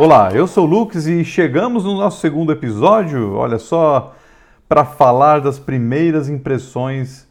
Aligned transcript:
Olá, 0.00 0.30
eu 0.32 0.46
sou 0.46 0.64
o 0.64 0.70
Lucas 0.70 1.08
e 1.08 1.24
chegamos 1.24 1.82
no 1.82 1.96
nosso 1.96 2.20
segundo 2.20 2.52
episódio, 2.52 3.34
olha 3.34 3.58
só, 3.58 4.14
para 4.68 4.84
falar 4.84 5.40
das 5.40 5.58
primeiras 5.58 6.28
impressões 6.28 7.26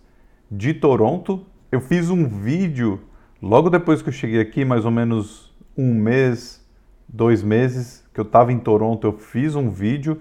de 0.51 0.73
Toronto. 0.73 1.45
Eu 1.71 1.79
fiz 1.79 2.09
um 2.09 2.27
vídeo 2.27 2.99
logo 3.41 3.69
depois 3.69 4.01
que 4.01 4.09
eu 4.09 4.13
cheguei 4.13 4.41
aqui, 4.41 4.65
mais 4.65 4.83
ou 4.83 4.91
menos 4.91 5.55
um 5.77 5.93
mês, 5.93 6.61
dois 7.07 7.41
meses 7.41 8.03
que 8.13 8.19
eu 8.19 8.25
estava 8.25 8.51
em 8.51 8.59
Toronto, 8.59 9.07
eu 9.07 9.13
fiz 9.13 9.55
um 9.55 9.69
vídeo. 9.69 10.19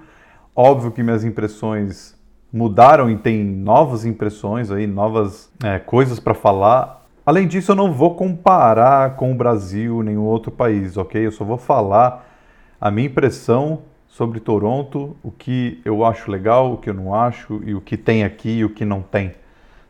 Óbvio 0.54 0.92
que 0.92 1.02
minhas 1.02 1.24
impressões 1.24 2.16
mudaram 2.52 3.10
e 3.10 3.16
tem 3.16 3.44
novas 3.44 4.04
impressões 4.04 4.70
aí, 4.70 4.86
novas 4.86 5.50
é, 5.64 5.80
coisas 5.80 6.20
para 6.20 6.32
falar. 6.32 7.08
Além 7.26 7.48
disso, 7.48 7.72
eu 7.72 7.76
não 7.76 7.92
vou 7.92 8.14
comparar 8.14 9.16
com 9.16 9.32
o 9.32 9.34
Brasil, 9.34 10.00
nenhum 10.00 10.22
outro 10.22 10.52
país, 10.52 10.96
ok? 10.96 11.26
Eu 11.26 11.32
só 11.32 11.44
vou 11.44 11.58
falar 11.58 12.35
a 12.80 12.90
minha 12.90 13.06
impressão 13.06 13.82
sobre 14.06 14.40
Toronto, 14.40 15.16
o 15.22 15.30
que 15.30 15.80
eu 15.84 16.04
acho 16.04 16.30
legal, 16.30 16.72
o 16.72 16.78
que 16.78 16.88
eu 16.88 16.94
não 16.94 17.14
acho 17.14 17.60
e 17.64 17.74
o 17.74 17.80
que 17.80 17.96
tem 17.96 18.24
aqui 18.24 18.58
e 18.58 18.64
o 18.64 18.70
que 18.70 18.84
não 18.84 19.02
tem, 19.02 19.32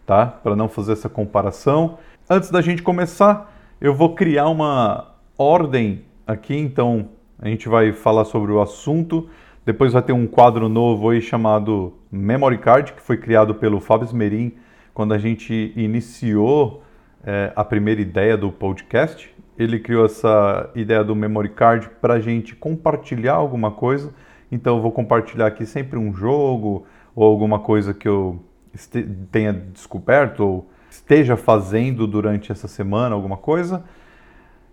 tá? 0.04 0.26
Para 0.26 0.56
não 0.56 0.68
fazer 0.68 0.92
essa 0.92 1.08
comparação. 1.08 1.98
Antes 2.28 2.50
da 2.50 2.60
gente 2.60 2.82
começar, 2.82 3.54
eu 3.80 3.94
vou 3.94 4.14
criar 4.14 4.48
uma 4.48 5.14
ordem 5.38 6.02
aqui, 6.26 6.56
então 6.56 7.08
a 7.38 7.48
gente 7.48 7.68
vai 7.68 7.92
falar 7.92 8.24
sobre 8.24 8.50
o 8.50 8.60
assunto. 8.60 9.28
Depois 9.64 9.92
vai 9.92 10.02
ter 10.02 10.12
um 10.12 10.26
quadro 10.26 10.68
novo 10.68 11.10
aí 11.10 11.20
chamado 11.20 11.94
Memory 12.10 12.58
Card, 12.58 12.92
que 12.94 13.02
foi 13.02 13.16
criado 13.16 13.54
pelo 13.54 13.80
Fábio 13.80 14.06
Smerin 14.06 14.52
quando 14.94 15.12
a 15.12 15.18
gente 15.18 15.72
iniciou 15.76 16.82
é, 17.22 17.52
a 17.54 17.62
primeira 17.62 18.00
ideia 18.00 18.36
do 18.36 18.50
podcast. 18.50 19.32
Ele 19.58 19.78
criou 19.78 20.04
essa 20.04 20.70
ideia 20.74 21.02
do 21.02 21.14
Memory 21.14 21.50
Card 21.50 21.90
para 22.00 22.14
a 22.14 22.20
gente 22.20 22.54
compartilhar 22.54 23.34
alguma 23.34 23.70
coisa. 23.70 24.12
Então 24.50 24.76
eu 24.76 24.82
vou 24.82 24.92
compartilhar 24.92 25.46
aqui 25.46 25.64
sempre 25.64 25.98
um 25.98 26.14
jogo 26.14 26.86
ou 27.14 27.24
alguma 27.24 27.58
coisa 27.58 27.94
que 27.94 28.06
eu 28.06 28.42
tenha 29.32 29.52
descoberto 29.52 30.40
ou 30.40 30.70
esteja 30.90 31.36
fazendo 31.36 32.06
durante 32.06 32.52
essa 32.52 32.68
semana, 32.68 33.14
alguma 33.14 33.36
coisa. 33.36 33.84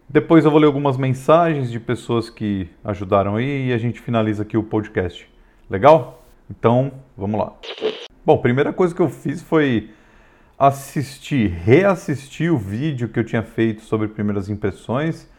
Depois 0.08 0.46
eu 0.46 0.52
vou 0.52 0.60
ler 0.60 0.68
algumas 0.68 0.98
mensagens 0.98 1.72
de 1.72 1.80
pessoas 1.80 2.30
que 2.30 2.70
ajudaram 2.84 3.36
aí 3.36 3.70
e 3.70 3.74
a 3.74 3.78
gente 3.78 4.00
finaliza 4.00 4.44
aqui 4.44 4.58
o 4.58 4.64
podcast. 4.64 5.28
Legal? 5.70 6.24
Então, 6.50 6.92
vamos 7.18 7.40
lá. 7.40 7.54
Bom, 8.26 8.38
primeira 8.38 8.72
coisa 8.72 8.94
que 8.94 9.02
eu 9.02 9.10
fiz 9.10 9.42
foi 9.42 9.90
assistir, 10.68 11.50
reassistir 11.50 12.50
o 12.50 12.58
vídeo 12.58 13.10
que 13.10 13.20
eu 13.20 13.24
tinha 13.26 13.44
feito 13.44 13.82
sobre 13.82 14.08
primeiras 14.08 14.48
impressões. 14.48 15.30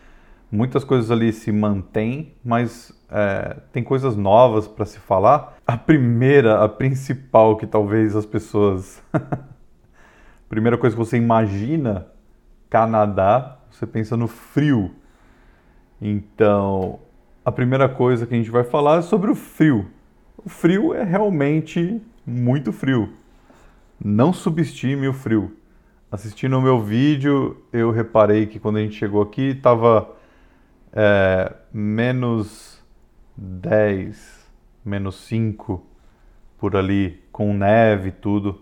Muitas 0.53 0.85
coisas 0.85 1.11
ali 1.11 1.33
se 1.33 1.51
mantêm, 1.51 2.35
mas 2.45 2.93
é, 3.11 3.57
tem 3.73 3.83
coisas 3.83 4.17
novas 4.17 4.69
para 4.69 4.85
se 4.85 4.99
falar. 4.99 5.57
A 5.67 5.79
primeira, 5.79 6.63
a 6.63 6.69
principal 6.69 7.57
que 7.57 7.67
talvez 7.67 8.15
as 8.15 8.27
pessoas. 8.27 9.03
primeira 10.47 10.77
coisa 10.77 10.95
que 10.95 11.03
você 11.03 11.17
imagina, 11.17 12.07
Canadá, 12.69 13.57
você 13.71 13.87
pensa 13.87 14.19
no 14.19 14.29
frio. 14.29 14.95
Então, 16.03 16.99
a 17.43 17.51
primeira 17.51 17.89
coisa 17.89 18.27
que 18.27 18.35
a 18.35 18.37
gente 18.37 18.51
vai 18.51 18.63
falar 18.63 18.99
é 18.99 19.03
sobre 19.03 19.31
o 19.31 19.35
frio. 19.35 19.87
O 20.37 20.51
frio 20.51 20.93
é 20.93 21.03
realmente 21.03 21.99
muito 22.27 22.75
frio. 22.75 23.24
Não 24.07 24.35
subestime 24.35 25.09
o 25.09 25.15
frio. 25.15 25.57
Assistindo 26.13 26.59
o 26.59 26.61
meu 26.61 26.79
vídeo, 26.79 27.65
eu 27.73 27.91
reparei 27.91 28.45
que 28.45 28.61
quando 28.61 28.77
a 28.77 28.81
gente 28.81 28.97
chegou 28.97 29.23
aqui 29.23 29.53
estava 29.53 30.15
é, 30.93 31.51
menos 31.73 32.85
10, 33.35 34.47
menos 34.85 35.15
5 35.27 35.83
por 36.59 36.77
ali, 36.77 37.19
com 37.33 37.55
neve 37.55 38.11
e 38.11 38.13
tudo. 38.13 38.61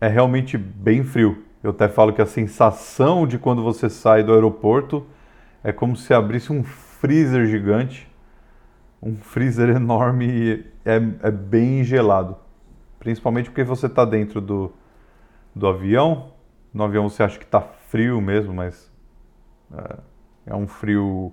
É 0.00 0.08
realmente 0.08 0.56
bem 0.56 1.04
frio. 1.04 1.44
Eu 1.62 1.68
até 1.68 1.86
falo 1.86 2.14
que 2.14 2.22
a 2.22 2.26
sensação 2.26 3.26
de 3.26 3.38
quando 3.38 3.62
você 3.62 3.90
sai 3.90 4.22
do 4.22 4.32
aeroporto 4.32 5.06
é 5.62 5.72
como 5.72 5.94
se 5.94 6.14
abrisse 6.14 6.50
um 6.50 6.64
freezer 6.64 7.44
gigante, 7.44 8.10
um 9.02 9.14
freezer 9.14 9.68
enorme 9.76 10.26
e 10.26 10.66
é, 10.86 10.96
é 11.22 11.30
bem 11.30 11.84
gelado. 11.84 12.41
Principalmente 13.02 13.50
porque 13.50 13.64
você 13.64 13.86
está 13.86 14.04
dentro 14.04 14.40
do, 14.40 14.72
do 15.52 15.66
avião. 15.66 16.28
No 16.72 16.84
avião 16.84 17.08
você 17.08 17.24
acha 17.24 17.36
que 17.36 17.44
está 17.44 17.60
frio 17.60 18.20
mesmo, 18.20 18.54
mas 18.54 18.92
é, 19.74 19.96
é 20.46 20.54
um 20.54 20.68
frio 20.68 21.32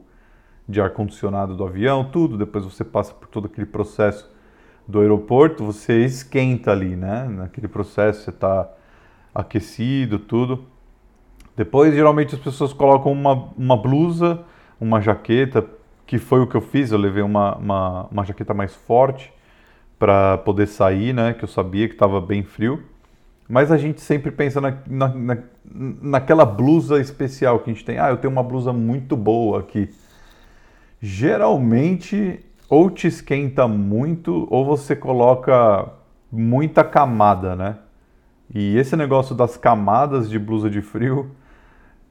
de 0.67 0.81
ar-condicionado 0.81 1.55
do 1.55 1.63
avião, 1.63 2.03
tudo. 2.03 2.39
Depois 2.39 2.65
você 2.65 2.83
passa 2.83 3.13
por 3.13 3.27
todo 3.27 3.45
aquele 3.45 3.67
processo 3.67 4.27
do 4.87 4.99
aeroporto, 4.99 5.63
você 5.63 6.03
esquenta 6.03 6.71
ali, 6.71 6.95
né? 6.95 7.25
Naquele 7.25 7.67
processo 7.67 8.23
você 8.23 8.31
está 8.31 8.67
aquecido, 9.33 10.17
tudo. 10.17 10.65
Depois, 11.55 11.93
geralmente, 11.93 12.33
as 12.33 12.41
pessoas 12.41 12.73
colocam 12.73 13.11
uma, 13.11 13.51
uma 13.55 13.77
blusa, 13.77 14.43
uma 14.81 14.99
jaqueta, 15.01 15.63
que 16.07 16.17
foi 16.17 16.41
o 16.41 16.47
que 16.47 16.55
eu 16.55 16.61
fiz. 16.61 16.91
Eu 16.91 16.97
levei 16.97 17.21
uma, 17.21 17.55
uma, 17.57 18.07
uma 18.07 18.25
jaqueta 18.25 18.55
mais 18.55 18.73
forte 18.73 19.31
para 19.99 20.37
poder 20.39 20.67
sair, 20.67 21.13
né? 21.13 21.33
Que 21.33 21.43
eu 21.43 21.47
sabia 21.47 21.87
que 21.87 21.93
estava 21.93 22.19
bem 22.21 22.41
frio. 22.41 22.81
Mas 23.47 23.71
a 23.71 23.77
gente 23.77 23.99
sempre 23.99 24.31
pensa 24.31 24.61
na, 24.61 24.77
na, 24.87 25.07
na, 25.09 25.37
naquela 25.65 26.45
blusa 26.45 26.99
especial 27.01 27.59
que 27.59 27.69
a 27.69 27.73
gente 27.73 27.83
tem. 27.83 27.99
Ah, 27.99 28.09
eu 28.09 28.17
tenho 28.17 28.31
uma 28.31 28.43
blusa 28.43 28.71
muito 28.71 29.17
boa 29.17 29.59
aqui. 29.59 29.89
Geralmente, 31.01 32.39
ou 32.69 32.89
te 32.89 33.07
esquenta 33.07 33.67
muito, 33.67 34.47
ou 34.49 34.63
você 34.63 34.95
coloca 34.95 35.89
muita 36.31 36.83
camada, 36.83 37.55
né? 37.55 37.77
E 38.53 38.77
esse 38.77 38.95
negócio 38.95 39.35
das 39.35 39.57
camadas 39.57 40.29
de 40.29 40.39
blusa 40.39 40.69
de 40.69 40.81
frio 40.81 41.31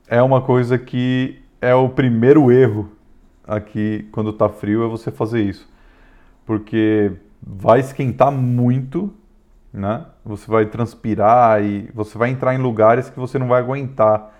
é 0.08 0.22
uma 0.22 0.40
coisa 0.40 0.78
que 0.78 1.40
é 1.60 1.74
o 1.74 1.88
primeiro 1.88 2.50
erro 2.50 2.90
aqui 3.46 4.08
quando 4.12 4.32
tá 4.32 4.48
frio 4.48 4.84
é 4.84 4.88
você 4.88 5.10
fazer 5.10 5.42
isso. 5.42 5.68
Porque 6.46 7.12
vai 7.42 7.80
esquentar 7.80 8.30
muito, 8.30 9.12
né? 9.72 10.06
Você 10.24 10.50
vai 10.50 10.66
transpirar 10.66 11.62
e 11.62 11.90
você 11.94 12.16
vai 12.18 12.30
entrar 12.30 12.54
em 12.54 12.58
lugares 12.58 13.08
que 13.08 13.18
você 13.18 13.38
não 13.38 13.48
vai 13.48 13.60
aguentar 13.60 14.34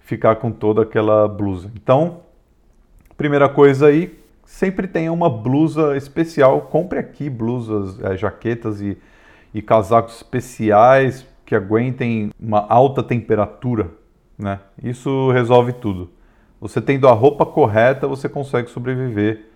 ficar 0.00 0.36
com 0.36 0.50
toda 0.50 0.82
aquela 0.82 1.26
blusa. 1.26 1.70
Então, 1.74 2.20
primeira 3.16 3.48
coisa 3.48 3.86
aí, 3.86 4.18
sempre 4.44 4.86
tenha 4.86 5.12
uma 5.12 5.30
blusa 5.30 5.96
especial. 5.96 6.62
Compre 6.62 6.98
aqui 6.98 7.28
blusas, 7.30 7.98
é, 8.00 8.16
jaquetas 8.16 8.80
e, 8.80 8.98
e 9.52 9.62
casacos 9.62 10.16
especiais 10.16 11.26
que 11.44 11.54
aguentem 11.54 12.30
uma 12.40 12.66
alta 12.68 13.02
temperatura, 13.02 13.90
né? 14.38 14.60
Isso 14.82 15.30
resolve 15.30 15.72
tudo. 15.74 16.10
Você 16.60 16.80
tendo 16.80 17.06
a 17.08 17.12
roupa 17.12 17.44
correta, 17.44 18.06
você 18.06 18.28
consegue 18.28 18.70
sobreviver 18.70 19.46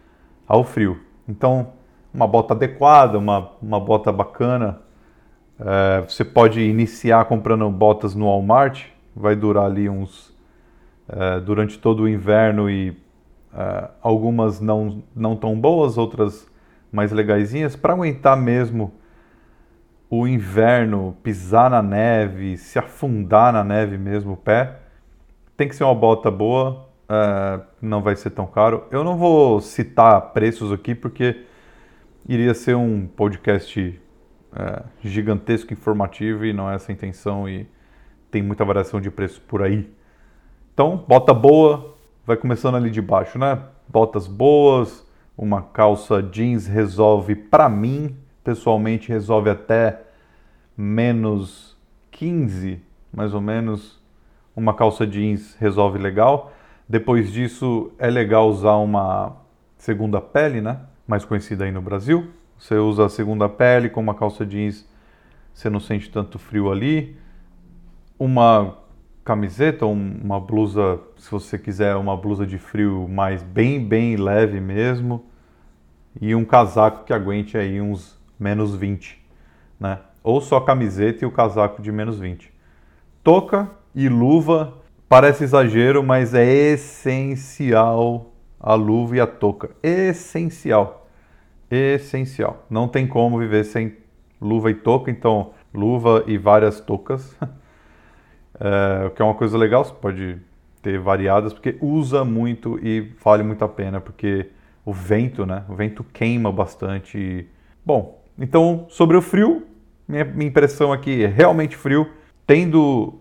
ao 0.47 0.63
frio. 0.65 1.01
Então, 1.27 1.73
uma 2.13 2.27
bota 2.27 2.55
adequada, 2.55 3.19
uma, 3.19 3.51
uma 3.61 3.81
bota 3.81 4.11
bacana. 4.13 4.81
É, 5.61 6.01
você 6.03 6.25
pode 6.25 6.61
iniciar 6.61 7.25
comprando 7.25 7.69
botas 7.71 8.15
no 8.15 8.27
Walmart, 8.27 8.87
vai 9.15 9.35
durar 9.35 9.67
ali 9.67 9.89
uns 9.89 10.33
é, 11.09 11.41
durante 11.41 11.79
todo 11.79 12.05
o 12.05 12.09
inverno 12.09 12.71
e 12.71 12.97
é, 13.53 13.89
algumas 14.03 14.61
não, 14.61 15.03
não 15.15 15.37
tão 15.37 15.59
boas, 15.59 15.99
outras 15.99 16.47
mais 16.93 17.13
legaisinhas, 17.13 17.77
para 17.77 17.93
aguentar 17.93 18.37
mesmo 18.37 18.93
o 20.11 20.27
inverno, 20.27 21.17
pisar 21.23 21.71
na 21.71 21.83
neve, 21.83 22.57
se 22.57 22.79
afundar 22.79 23.53
na 23.53 23.63
neve 23.63 23.99
mesmo 23.99 24.33
o 24.33 24.37
pé, 24.37 24.77
tem 25.57 25.69
que 25.69 25.77
ser 25.77 25.85
uma 25.85 25.95
bota 25.95 26.31
boa, 26.31 26.89
uh, 27.11 27.63
não 27.81 28.01
vai 28.01 28.17
ser 28.17 28.31
tão 28.31 28.47
caro. 28.47 28.85
Eu 28.91 29.05
não 29.05 29.17
vou 29.17 29.61
citar 29.61 30.33
preços 30.33 30.73
aqui 30.73 30.95
porque 30.95 31.45
iria 32.27 32.55
ser 32.55 32.77
um 32.77 33.07
podcast 33.07 34.01
uh, 34.53 34.85
gigantesco, 35.03 35.73
informativo 35.73 36.45
e 36.45 36.53
não 36.53 36.71
é 36.71 36.75
essa 36.75 36.91
a 36.91 36.95
intenção 36.95 37.49
e 37.49 37.69
tem 38.31 38.43
muita 38.43 38.65
variação 38.65 39.01
de 39.01 39.11
preço 39.11 39.41
por 39.43 39.63
aí. 39.63 39.91
Então, 40.73 41.05
bota 41.09 41.35
boa, 41.35 41.97
vai 42.25 42.37
começando 42.37 42.77
ali 42.77 42.91
de 42.91 43.03
baixo, 43.03 43.39
né? 43.39 43.63
Botas 43.89 44.27
boas, 44.27 45.07
uma 45.37 45.63
calça 45.63 46.23
jeans 46.23 46.67
resolve 46.67 47.35
para 47.35 47.69
mim 47.69 48.17
pessoalmente 48.49 49.11
resolve 49.11 49.51
até 49.51 50.01
menos 50.75 51.77
15, 52.11 52.81
mais 53.13 53.35
ou 53.35 53.43
menos, 53.43 54.03
uma 54.57 54.73
calça 54.73 55.07
jeans 55.07 55.55
resolve 55.61 55.99
legal. 55.99 56.51
Depois 56.89 57.31
disso, 57.31 57.93
é 57.99 58.09
legal 58.09 58.49
usar 58.49 58.77
uma 58.77 59.37
segunda 59.77 60.19
pele, 60.19 60.63
né? 60.63 60.81
Mais 61.09 61.25
conhecida 61.25 61.65
aí 61.65 61.73
no 61.73 61.81
Brasil. 61.81 62.29
Você 62.59 62.75
usa 62.75 63.07
a 63.07 63.09
segunda 63.09 63.49
pele 63.49 63.89
com 63.89 63.99
uma 63.99 64.15
calça 64.15 64.45
jeans, 64.45 64.87
você 65.55 65.71
não 65.71 65.81
sente 65.81 66.11
tanto 66.11 66.39
frio 66.39 66.71
ali. 66.71 67.17
Uma 68.19 68.77
camiseta 69.25 69.87
uma 69.87 70.39
blusa, 70.39 71.01
se 71.17 71.31
você 71.31 71.59
quiser 71.59 71.97
uma 71.97 72.15
blusa 72.15 72.47
de 72.47 72.59
frio 72.59 73.09
mais 73.09 73.43
bem, 73.43 73.83
bem 73.83 74.17
leve 74.17 74.61
mesmo, 74.61 75.25
e 76.21 76.35
um 76.35 76.45
casaco 76.45 77.05
que 77.05 77.13
aguente 77.13 77.57
aí 77.57 77.81
uns 77.81 78.21
menos 78.39 78.75
20, 78.75 79.19
né? 79.81 80.01
Ou 80.23 80.43
só 80.43 80.61
camiseta 80.61 81.25
e 81.25 81.27
o 81.27 81.31
casaco 81.31 81.81
de 81.81 81.91
menos 81.91 82.19
20. 82.21 82.53
Toca 83.25 83.71
e 83.95 84.11
luva 84.11 84.75
parece 85.09 85.45
exagero, 85.45 86.03
mas 86.03 86.35
é 86.35 86.45
essencial 86.45 88.31
a 88.61 88.75
luva 88.75 89.17
e 89.17 89.21
a 89.21 89.27
touca. 89.27 89.71
Essencial. 89.83 91.09
Essencial. 91.71 92.67
Não 92.69 92.89
tem 92.89 93.07
como 93.07 93.39
viver 93.39 93.65
sem 93.65 93.97
luva 94.41 94.71
e 94.71 94.75
touca, 94.75 95.11
então 95.11 95.53
luva 95.73 96.25
e 96.27 96.39
várias 96.39 96.81
toucas. 96.81 97.37
é, 98.59 99.07
o 99.07 99.11
que 99.11 99.23
é 99.23 99.25
uma 99.25 99.35
coisa 99.35 99.57
legal, 99.57 99.85
você 99.85 99.95
pode 99.95 100.39
ter 100.83 100.99
variadas, 100.99 101.53
porque 101.53 101.77
usa 101.81 102.25
muito 102.25 102.79
e 102.83 103.13
vale 103.23 103.43
muito 103.43 103.65
a 103.65 103.69
pena, 103.69 104.01
porque 104.01 104.51
o 104.85 104.93
vento, 104.93 105.45
né? 105.45 105.65
O 105.69 105.75
vento 105.75 106.05
queima 106.05 106.51
bastante. 106.51 107.47
Bom, 107.85 108.23
então 108.39 108.87
sobre 108.89 109.17
o 109.17 109.23
frio, 109.23 109.67
minha, 110.07 110.25
minha 110.25 110.49
impressão 110.49 110.93
aqui 110.93 111.25
é 111.25 111.27
realmente 111.27 111.77
frio. 111.77 112.09
Tendo 112.47 113.21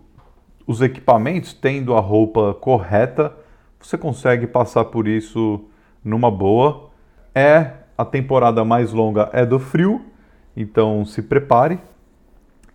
os 0.66 0.80
equipamentos, 0.80 1.52
tendo 1.52 1.94
a 1.94 2.00
roupa 2.00 2.54
correta, 2.54 3.36
você 3.80 3.96
consegue 3.96 4.46
passar 4.46 4.86
por 4.86 5.06
isso 5.06 5.64
numa 6.04 6.30
boa. 6.30 6.90
É 7.34 7.72
a 7.96 8.04
temporada 8.04 8.64
mais 8.64 8.92
longa 8.92 9.28
é 9.32 9.44
do 9.44 9.58
frio, 9.58 10.04
então 10.56 11.04
se 11.04 11.22
prepare. 11.22 11.80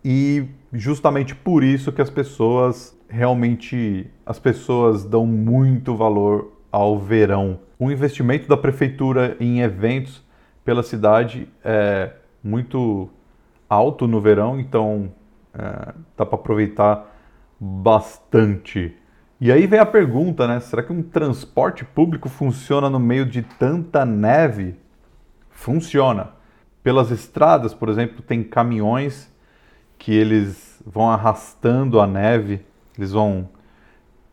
E 0.03 0.45
justamente 0.71 1.33
por 1.33 1.63
isso 1.63 1.91
que 1.91 2.01
as 2.01 2.09
pessoas 2.09 2.97
realmente 3.07 4.09
as 4.25 4.39
pessoas 4.39 5.05
dão 5.05 5.25
muito 5.25 5.95
valor 5.95 6.51
ao 6.71 6.97
verão. 6.97 7.59
O 7.77 7.91
investimento 7.91 8.47
da 8.47 8.57
prefeitura 8.57 9.38
em 9.39 9.61
eventos 9.61 10.23
pela 10.65 10.81
cidade 10.81 11.47
é 11.63 12.11
muito 12.44 13.09
alto 13.69 14.07
no 14.07 14.19
verão, 14.19 14.59
então 14.59 15.11
é, 15.53 15.94
dá 16.17 16.25
para 16.25 16.35
aproveitar 16.35 17.15
bastante. 17.59 18.97
E 19.43 19.51
aí 19.51 19.67
vem 19.67 19.77
a 19.77 19.85
pergunta, 19.85 20.47
né? 20.47 20.61
Será 20.61 20.81
que 20.81 20.93
um 20.93 21.03
transporte 21.03 21.83
público 21.83 22.29
funciona 22.29 22.89
no 22.89 22.97
meio 22.97 23.25
de 23.25 23.41
tanta 23.41 24.05
neve? 24.05 24.73
Funciona. 25.49 26.29
Pelas 26.81 27.11
estradas, 27.11 27.73
por 27.73 27.89
exemplo, 27.89 28.21
tem 28.21 28.41
caminhões 28.41 29.29
que 29.97 30.13
eles 30.13 30.81
vão 30.85 31.11
arrastando 31.11 31.99
a 31.99 32.07
neve, 32.07 32.65
eles 32.97 33.11
vão 33.11 33.49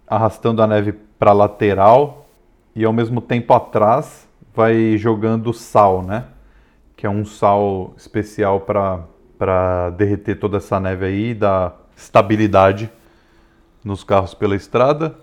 arrastando 0.06 0.62
a 0.62 0.66
neve 0.68 0.92
para 1.18 1.32
lateral 1.32 2.28
e 2.72 2.84
ao 2.84 2.92
mesmo 2.92 3.20
tempo 3.20 3.52
atrás 3.52 4.28
vai 4.54 4.96
jogando 4.96 5.52
sal, 5.52 6.04
né? 6.04 6.26
Que 6.96 7.04
é 7.04 7.10
um 7.10 7.24
sal 7.24 7.94
especial 7.96 8.60
para 8.60 9.90
derreter 9.90 10.38
toda 10.38 10.58
essa 10.58 10.78
neve 10.78 11.04
aí 11.04 11.30
e 11.30 11.34
dar 11.34 11.80
estabilidade 11.96 12.88
nos 13.85 14.05
carros 14.05 14.35
pela 14.35 14.55
estrada. 14.55 15.17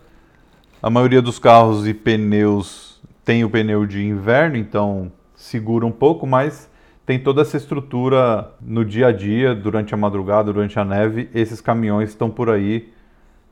A 0.81 0.89
maioria 0.89 1.21
dos 1.21 1.39
carros 1.39 1.87
e 1.87 1.93
pneus 1.93 3.01
tem 3.25 3.43
o 3.43 3.49
pneu 3.49 3.85
de 3.85 4.05
inverno, 4.05 4.55
então 4.57 5.11
segura 5.35 5.85
um 5.85 5.91
pouco, 5.91 6.25
mas 6.25 6.69
tem 7.05 7.17
toda 7.17 7.41
essa 7.41 7.57
estrutura 7.57 8.51
no 8.61 8.83
dia 8.83 9.07
a 9.07 9.11
dia, 9.11 9.55
durante 9.55 9.93
a 9.93 9.97
madrugada, 9.97 10.51
durante 10.51 10.77
a 10.77 10.83
neve. 10.83 11.29
Esses 11.33 11.61
caminhões 11.61 12.09
estão 12.09 12.29
por 12.29 12.49
aí. 12.49 12.91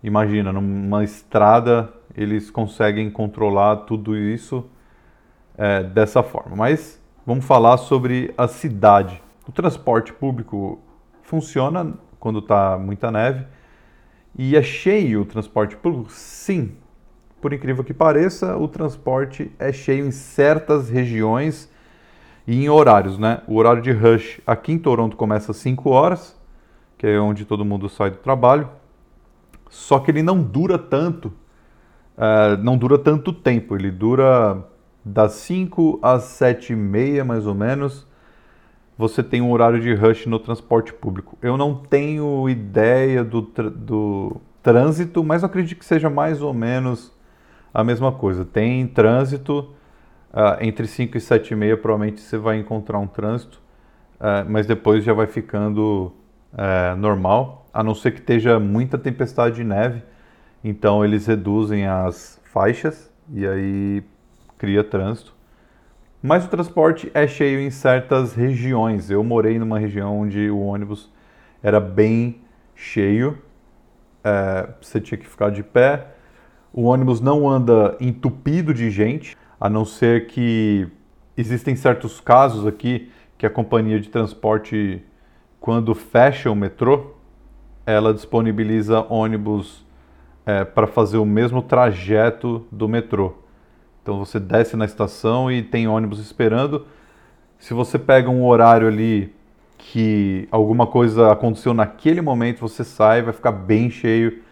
Imagina, 0.03 0.51
numa 0.51 1.03
estrada 1.03 1.93
eles 2.15 2.51
conseguem 2.51 3.09
controlar 3.09 3.77
tudo 3.77 4.15
isso 4.17 4.65
é, 5.57 5.83
dessa 5.83 6.21
forma. 6.21 6.55
Mas 6.55 7.01
vamos 7.25 7.45
falar 7.45 7.77
sobre 7.77 8.33
a 8.37 8.47
cidade. 8.47 9.21
O 9.47 9.51
transporte 9.51 10.11
público 10.11 10.79
funciona 11.23 11.93
quando 12.19 12.39
está 12.39 12.77
muita 12.77 13.11
neve. 13.11 13.45
E 14.37 14.55
é 14.55 14.61
cheio 14.61 15.21
o 15.21 15.25
transporte 15.25 15.77
público? 15.77 16.11
Sim. 16.11 16.73
Por 17.41 17.53
incrível 17.53 17.83
que 17.83 17.93
pareça, 17.93 18.57
o 18.57 18.67
transporte 18.67 19.51
é 19.57 19.71
cheio 19.71 20.05
em 20.05 20.11
certas 20.11 20.89
regiões 20.89 21.71
e 22.45 22.63
em 22.63 22.69
horários, 22.69 23.17
né? 23.17 23.41
O 23.47 23.55
horário 23.55 23.81
de 23.81 23.91
rush 23.91 24.41
aqui 24.45 24.73
em 24.73 24.77
Toronto 24.77 25.15
começa 25.15 25.51
às 25.51 25.57
5 25.57 25.89
horas, 25.89 26.37
que 26.97 27.07
é 27.07 27.19
onde 27.19 27.45
todo 27.45 27.63
mundo 27.63 27.87
sai 27.87 28.11
do 28.11 28.17
trabalho. 28.17 28.69
Só 29.69 29.99
que 29.99 30.11
ele 30.11 30.21
não 30.21 30.41
dura 30.41 30.77
tanto, 30.77 31.27
uh, 32.17 32.61
não 32.61 32.77
dura 32.77 32.97
tanto 32.97 33.31
tempo. 33.31 33.75
Ele 33.75 33.89
dura 33.89 34.65
das 35.03 35.33
5 35.33 35.99
às 36.01 36.23
7 36.23 36.73
e 36.73 36.75
meia, 36.75 37.23
mais 37.23 37.47
ou 37.47 37.55
menos. 37.55 38.07
Você 38.97 39.21
tem 39.21 39.41
um 39.41 39.51
horário 39.51 39.79
de 39.79 39.93
rush 39.93 40.25
no 40.25 40.39
transporte 40.39 40.93
público. 40.93 41.37
Eu 41.41 41.57
não 41.57 41.75
tenho 41.75 42.49
ideia 42.49 43.23
do, 43.23 43.41
do 43.41 44.37
trânsito, 44.63 45.23
mas 45.23 45.43
acredito 45.43 45.79
que 45.79 45.85
seja 45.85 46.09
mais 46.09 46.41
ou 46.41 46.53
menos 46.53 47.11
a 47.73 47.83
mesma 47.83 48.11
coisa. 48.11 48.45
Tem 48.45 48.87
trânsito 48.87 49.75
Uh, 50.35 50.59
entre 50.59 50.85
5 50.85 51.15
e 51.15 51.21
7 51.21 51.51
e 51.51 51.55
meia 51.55 51.77
provavelmente 51.77 52.19
você 52.19 52.37
vai 52.37 52.57
encontrar 52.57 52.99
um 52.99 53.07
trânsito, 53.07 53.57
uh, 54.15 54.45
mas 54.49 54.67
depois 54.67 55.01
já 55.01 55.13
vai 55.13 55.27
ficando 55.27 56.11
uh, 56.51 56.93
normal, 56.97 57.69
a 57.73 57.81
não 57.81 57.95
ser 57.95 58.11
que 58.11 58.19
esteja 58.19 58.59
muita 58.59 58.97
tempestade 58.97 59.55
de 59.55 59.63
neve, 59.63 60.03
então 60.61 61.05
eles 61.05 61.25
reduzem 61.25 61.87
as 61.87 62.37
faixas 62.51 63.09
e 63.31 63.47
aí 63.47 64.03
cria 64.57 64.83
trânsito. 64.83 65.33
Mas 66.21 66.45
o 66.45 66.49
transporte 66.49 67.11
é 67.13 67.27
cheio 67.27 67.59
em 67.59 67.69
certas 67.69 68.33
regiões. 68.33 69.09
Eu 69.11 69.23
morei 69.23 69.59
numa 69.59 69.77
região 69.77 70.21
onde 70.21 70.49
o 70.49 70.59
ônibus 70.59 71.11
era 71.61 71.79
bem 71.79 72.41
cheio, 72.75 73.37
eh, 74.23 74.69
você 74.81 74.99
tinha 74.99 75.17
que 75.17 75.27
ficar 75.27 75.49
de 75.49 75.63
pé. 75.63 76.07
O 76.73 76.83
ônibus 76.83 77.21
não 77.21 77.47
anda 77.47 77.95
entupido 77.99 78.73
de 78.73 78.89
gente, 78.89 79.37
a 79.59 79.69
não 79.69 79.85
ser 79.85 80.27
que 80.27 80.87
existem 81.37 81.75
certos 81.75 82.19
casos 82.19 82.67
aqui 82.67 83.11
que 83.37 83.45
a 83.45 83.49
companhia 83.49 83.99
de 83.99 84.09
transporte, 84.09 85.01
quando 85.59 85.93
fecha 85.93 86.49
o 86.49 86.55
metrô, 86.55 87.15
ela 87.85 88.13
disponibiliza 88.13 89.05
ônibus 89.09 89.85
é, 90.45 90.63
para 90.63 90.87
fazer 90.87 91.17
o 91.17 91.25
mesmo 91.25 91.61
trajeto 91.61 92.65
do 92.71 92.87
metrô. 92.87 93.35
Então 94.05 94.19
você 94.19 94.39
desce 94.39 94.77
na 94.77 94.85
estação 94.85 95.51
e 95.51 95.63
tem 95.63 95.87
ônibus 95.87 96.19
esperando. 96.19 96.85
Se 97.57 97.73
você 97.73 97.97
pega 97.97 98.29
um 98.29 98.45
horário 98.45 98.87
ali 98.87 99.33
que 99.79 100.47
alguma 100.51 100.85
coisa 100.85 101.31
aconteceu 101.31 101.73
naquele 101.73 102.21
momento, 102.21 102.59
você 102.59 102.83
sai, 102.83 103.23
vai 103.23 103.33
ficar 103.33 103.51
bem 103.51 103.89
cheio. 103.89 104.43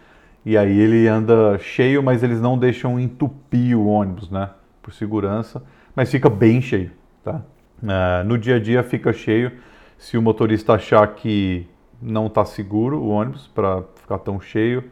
E 0.44 0.58
aí 0.58 0.76
ele 0.76 1.06
anda 1.06 1.56
cheio, 1.60 2.02
mas 2.02 2.24
eles 2.24 2.40
não 2.40 2.58
deixam 2.58 2.98
entupir 2.98 3.78
o 3.78 3.86
ônibus, 3.86 4.28
né? 4.28 4.50
por 4.82 4.92
segurança, 4.92 5.62
mas 5.94 6.10
fica 6.10 6.28
bem 6.28 6.60
cheio. 6.60 6.90
Tá? 7.22 7.40
Uh, 7.80 8.24
no 8.26 8.36
dia 8.36 8.56
a 8.56 8.60
dia 8.60 8.82
fica 8.82 9.12
cheio 9.12 9.52
se 9.96 10.18
o 10.18 10.22
motorista 10.22 10.74
achar 10.74 11.06
que 11.14 11.64
não 12.02 12.26
está 12.26 12.44
seguro 12.44 12.98
o 12.98 13.08
ônibus 13.08 13.46
para 13.46 13.84
ficar 13.94 14.18
tão 14.18 14.40
cheio, 14.40 14.82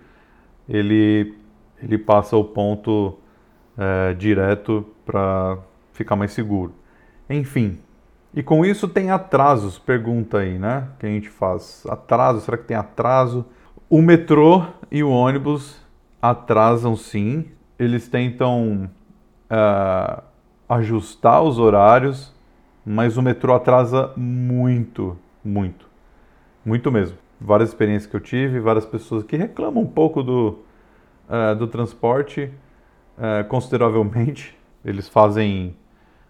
ele, 0.68 1.34
ele 1.82 1.98
passa 1.98 2.36
o 2.36 2.44
ponto 2.44 3.18
uh, 3.76 4.14
direto 4.14 4.86
para 5.04 5.58
ficar 5.92 6.16
mais 6.16 6.32
seguro. 6.32 6.74
Enfim, 7.28 7.78
e 8.34 8.42
com 8.42 8.64
isso 8.64 8.88
tem 8.88 9.10
atrasos, 9.10 9.78
pergunta 9.78 10.38
aí, 10.38 10.58
né? 10.58 10.88
Que 10.98 11.06
a 11.06 11.08
gente 11.08 11.28
faz. 11.28 11.84
Atraso, 11.86 12.40
será 12.40 12.56
que 12.56 12.64
tem 12.64 12.76
atraso? 12.76 13.44
O 13.90 14.00
metrô 14.00 14.64
e 14.90 15.02
o 15.02 15.10
ônibus 15.10 15.78
atrasam 16.20 16.96
sim. 16.96 17.46
Eles 17.78 18.08
tentam 18.08 18.88
uh, 19.50 20.22
ajustar 20.66 21.42
os 21.42 21.58
horários, 21.58 22.32
mas 22.86 23.18
o 23.18 23.22
metrô 23.22 23.54
atrasa 23.54 24.12
muito, 24.16 25.18
muito, 25.44 25.86
muito 26.64 26.90
mesmo. 26.90 27.18
Várias 27.38 27.68
experiências 27.68 28.10
que 28.10 28.16
eu 28.16 28.20
tive, 28.20 28.60
várias 28.60 28.86
pessoas 28.86 29.24
que 29.24 29.36
reclamam 29.36 29.82
um 29.82 29.86
pouco 29.86 30.22
do, 30.22 30.60
uh, 31.28 31.54
do 31.56 31.66
transporte, 31.66 32.50
uh, 33.18 33.46
consideravelmente. 33.48 34.56
Eles 34.84 35.08
fazem, 35.08 35.76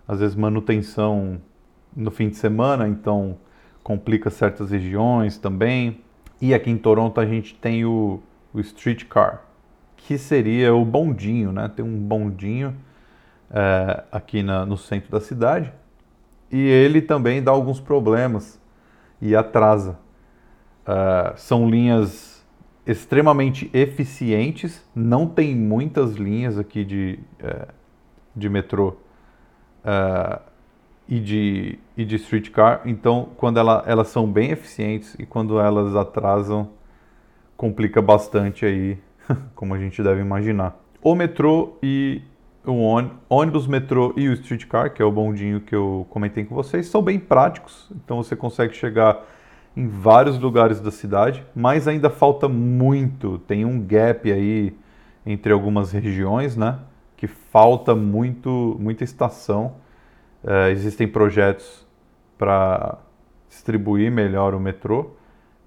às 0.07 0.21
vezes, 0.21 0.35
manutenção 0.35 1.41
no 1.95 2.11
fim 2.11 2.29
de 2.29 2.37
semana, 2.37 2.89
então 2.89 3.37
complica 3.83 4.31
certas 4.31 4.71
regiões 4.71 5.39
também. 5.39 6.01
E 6.41 6.55
aqui 6.55 6.71
em 6.71 6.77
Toronto 6.77 7.21
a 7.21 7.27
gente 7.27 7.55
tem 7.55 7.85
o, 7.85 8.21
o 8.53 8.61
streetcar, 8.61 9.43
que 9.97 10.19
seria 10.19 10.75
o 10.75 10.85
bondinho, 10.85 11.53
né? 11.53 11.71
Tem 11.75 11.85
um 11.85 11.99
bondinho 11.99 12.75
é, 13.51 14.03
aqui 14.11 14.43
na, 14.43 14.67
no 14.67 14.77
centro 14.77 15.11
da 15.11 15.21
cidade. 15.21 15.73
E 16.51 16.59
ele 16.61 17.01
também 17.01 17.43
dá 17.43 17.51
alguns 17.53 17.81
problemas 17.81 18.61
e 19.21 19.37
atrasa. 19.37 19.99
É, 20.87 21.35
são 21.37 21.69
linhas 21.69 22.32
extremamente 22.87 23.71
eficientes. 23.73 24.85
Não 24.95 25.27
tem 25.27 25.55
muitas 25.55 26.15
linhas 26.15 26.59
aqui 26.59 26.85
de, 26.85 27.19
é, 27.39 27.69
de 28.35 28.49
metrô 28.49 28.97
é, 29.85 30.41
e, 31.09 31.21
de, 31.21 31.79
e 31.97 32.05
de 32.05 32.17
streetcar. 32.17 32.83
Então, 32.85 33.31
quando 33.37 33.59
ela, 33.59 33.85
elas 33.87 34.09
são 34.09 34.31
bem 34.31 34.51
eficientes 34.51 35.15
e 35.19 35.27
quando 35.27 35.61
elas 35.61 35.95
atrasam, 35.95 36.71
complica 37.57 38.03
bastante 38.03 38.67
aí, 38.67 38.99
como 39.55 39.75
a 39.75 39.79
gente 39.79 40.03
deve 40.03 40.21
imaginar. 40.21 40.77
O 41.03 41.15
metrô 41.15 41.77
e 41.83 42.23
o 42.65 43.07
ônibus, 43.29 43.67
metrô 43.67 44.15
e 44.17 44.29
o 44.29 44.33
streetcar, 44.35 44.93
que 44.93 45.03
é 45.03 45.05
o 45.05 45.11
bondinho 45.11 45.61
que 45.61 45.75
eu 45.75 46.07
comentei 46.11 46.45
com 46.45 46.55
vocês, 46.55 46.87
são 46.87 47.03
bem 47.03 47.19
práticos. 47.19 47.91
Então 47.93 48.23
você 48.23 48.37
consegue 48.37 48.75
chegar 48.75 49.21
em 49.77 49.89
vários 49.89 50.39
lugares 50.39 50.81
da 50.81 50.91
cidade, 50.91 51.45
mas 51.55 51.89
ainda 51.89 52.11
falta 52.11 52.49
muito. 52.49 53.39
Tem 53.39 53.65
um 53.65 53.81
gap 53.81 54.31
aí 54.31 54.77
entre 55.25 55.53
algumas 55.53 55.93
regiões, 55.93 56.57
né? 56.57 56.79
Que 57.17 57.27
falta 57.27 57.95
muito, 57.95 58.77
muita 58.79 59.05
estação. 59.05 59.77
É, 60.45 60.71
existem 60.71 61.09
projetos 61.09 61.87
para 62.37 62.99
distribuir 63.49 64.11
melhor 64.11 64.55
o 64.55 64.61
metrô, 64.61 65.13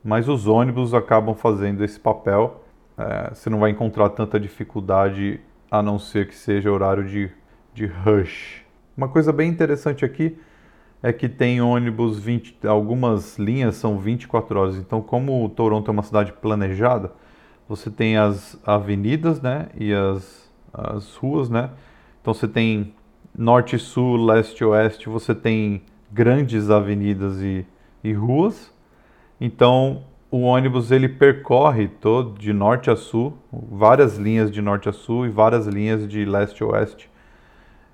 mas 0.03 0.27
os 0.27 0.47
ônibus 0.47 0.93
acabam 0.93 1.33
fazendo 1.33 1.83
esse 1.83 1.99
papel. 1.99 2.63
É, 2.97 3.33
você 3.33 3.49
não 3.49 3.59
vai 3.59 3.71
encontrar 3.71 4.09
tanta 4.09 4.39
dificuldade 4.39 5.39
a 5.71 5.81
não 5.81 5.97
ser 5.97 6.27
que 6.27 6.35
seja 6.35 6.71
horário 6.71 7.05
de, 7.05 7.31
de 7.73 7.85
rush. 7.85 8.63
Uma 8.95 9.07
coisa 9.07 9.33
bem 9.33 9.49
interessante 9.49 10.05
aqui 10.05 10.37
é 11.05 11.13
que 11.13 11.29
tem 11.29 11.61
ônibus 11.61 12.17
20, 12.17 12.65
algumas 12.65 13.37
linhas 13.37 13.75
são 13.75 13.99
24 13.99 14.59
horas. 14.59 14.75
Então, 14.75 15.03
como 15.03 15.47
Toronto 15.49 15.87
é 15.87 15.91
uma 15.91 16.01
cidade 16.01 16.33
planejada, 16.33 17.11
você 17.69 17.91
tem 17.91 18.17
as 18.17 18.59
avenidas, 18.65 19.39
né, 19.39 19.67
e 19.79 19.93
as, 19.93 20.51
as 20.73 21.15
ruas, 21.15 21.47
né? 21.47 21.69
Então 22.19 22.33
você 22.33 22.47
tem 22.47 22.95
norte, 23.37 23.77
sul, 23.77 24.17
leste, 24.25 24.65
oeste, 24.65 25.07
você 25.07 25.35
tem 25.35 25.83
grandes 26.11 26.71
avenidas 26.71 27.39
e, 27.39 27.63
e 28.03 28.11
ruas. 28.11 28.73
Então, 29.39 30.05
o 30.31 30.41
ônibus 30.41 30.91
ele 30.91 31.07
percorre 31.07 31.87
todo 31.87 32.35
de 32.39 32.51
norte 32.51 32.89
a 32.89 32.95
sul, 32.95 33.37
várias 33.53 34.17
linhas 34.17 34.49
de 34.49 34.59
norte 34.59 34.89
a 34.89 34.91
sul 34.91 35.27
e 35.27 35.29
várias 35.29 35.67
linhas 35.67 36.07
de 36.07 36.25
leste 36.25 36.63
a 36.63 36.65
oeste 36.65 37.11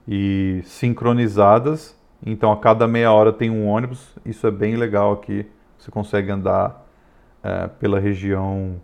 e 0.08 0.62
sincronizadas. 0.64 2.00
Então 2.26 2.52
a 2.52 2.58
cada 2.58 2.88
meia 2.88 3.12
hora 3.12 3.34
tem 3.34 3.50
um 3.50 3.68
ônibus. 3.68 4.16
Isso 4.26 4.46
é 4.46 4.52
bem 4.52 4.76
legal 4.76 5.14
aqui. 5.14 5.46
Você 5.78 5.90
consegue 5.90 6.32
andar 6.32 6.86
é, 7.44 7.68
pela 7.68 8.00
região 8.00 8.82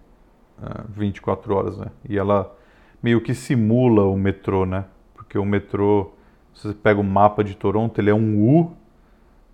é, 0.61 0.83
24 0.89 1.53
horas, 1.53 1.77
né? 1.77 1.87
E 2.07 2.17
ela 2.17 2.55
meio 3.01 3.21
que 3.21 3.33
simula 3.33 4.03
o 4.03 4.17
metrô, 4.17 4.65
né? 4.65 4.85
Porque 5.13 5.37
o 5.37 5.45
metrô, 5.45 6.11
você 6.53 6.73
pega 6.73 6.99
o 6.99 7.03
mapa 7.03 7.43
de 7.43 7.55
Toronto, 7.55 7.99
ele 7.99 8.09
é 8.09 8.15
um 8.15 8.41
U 8.41 8.75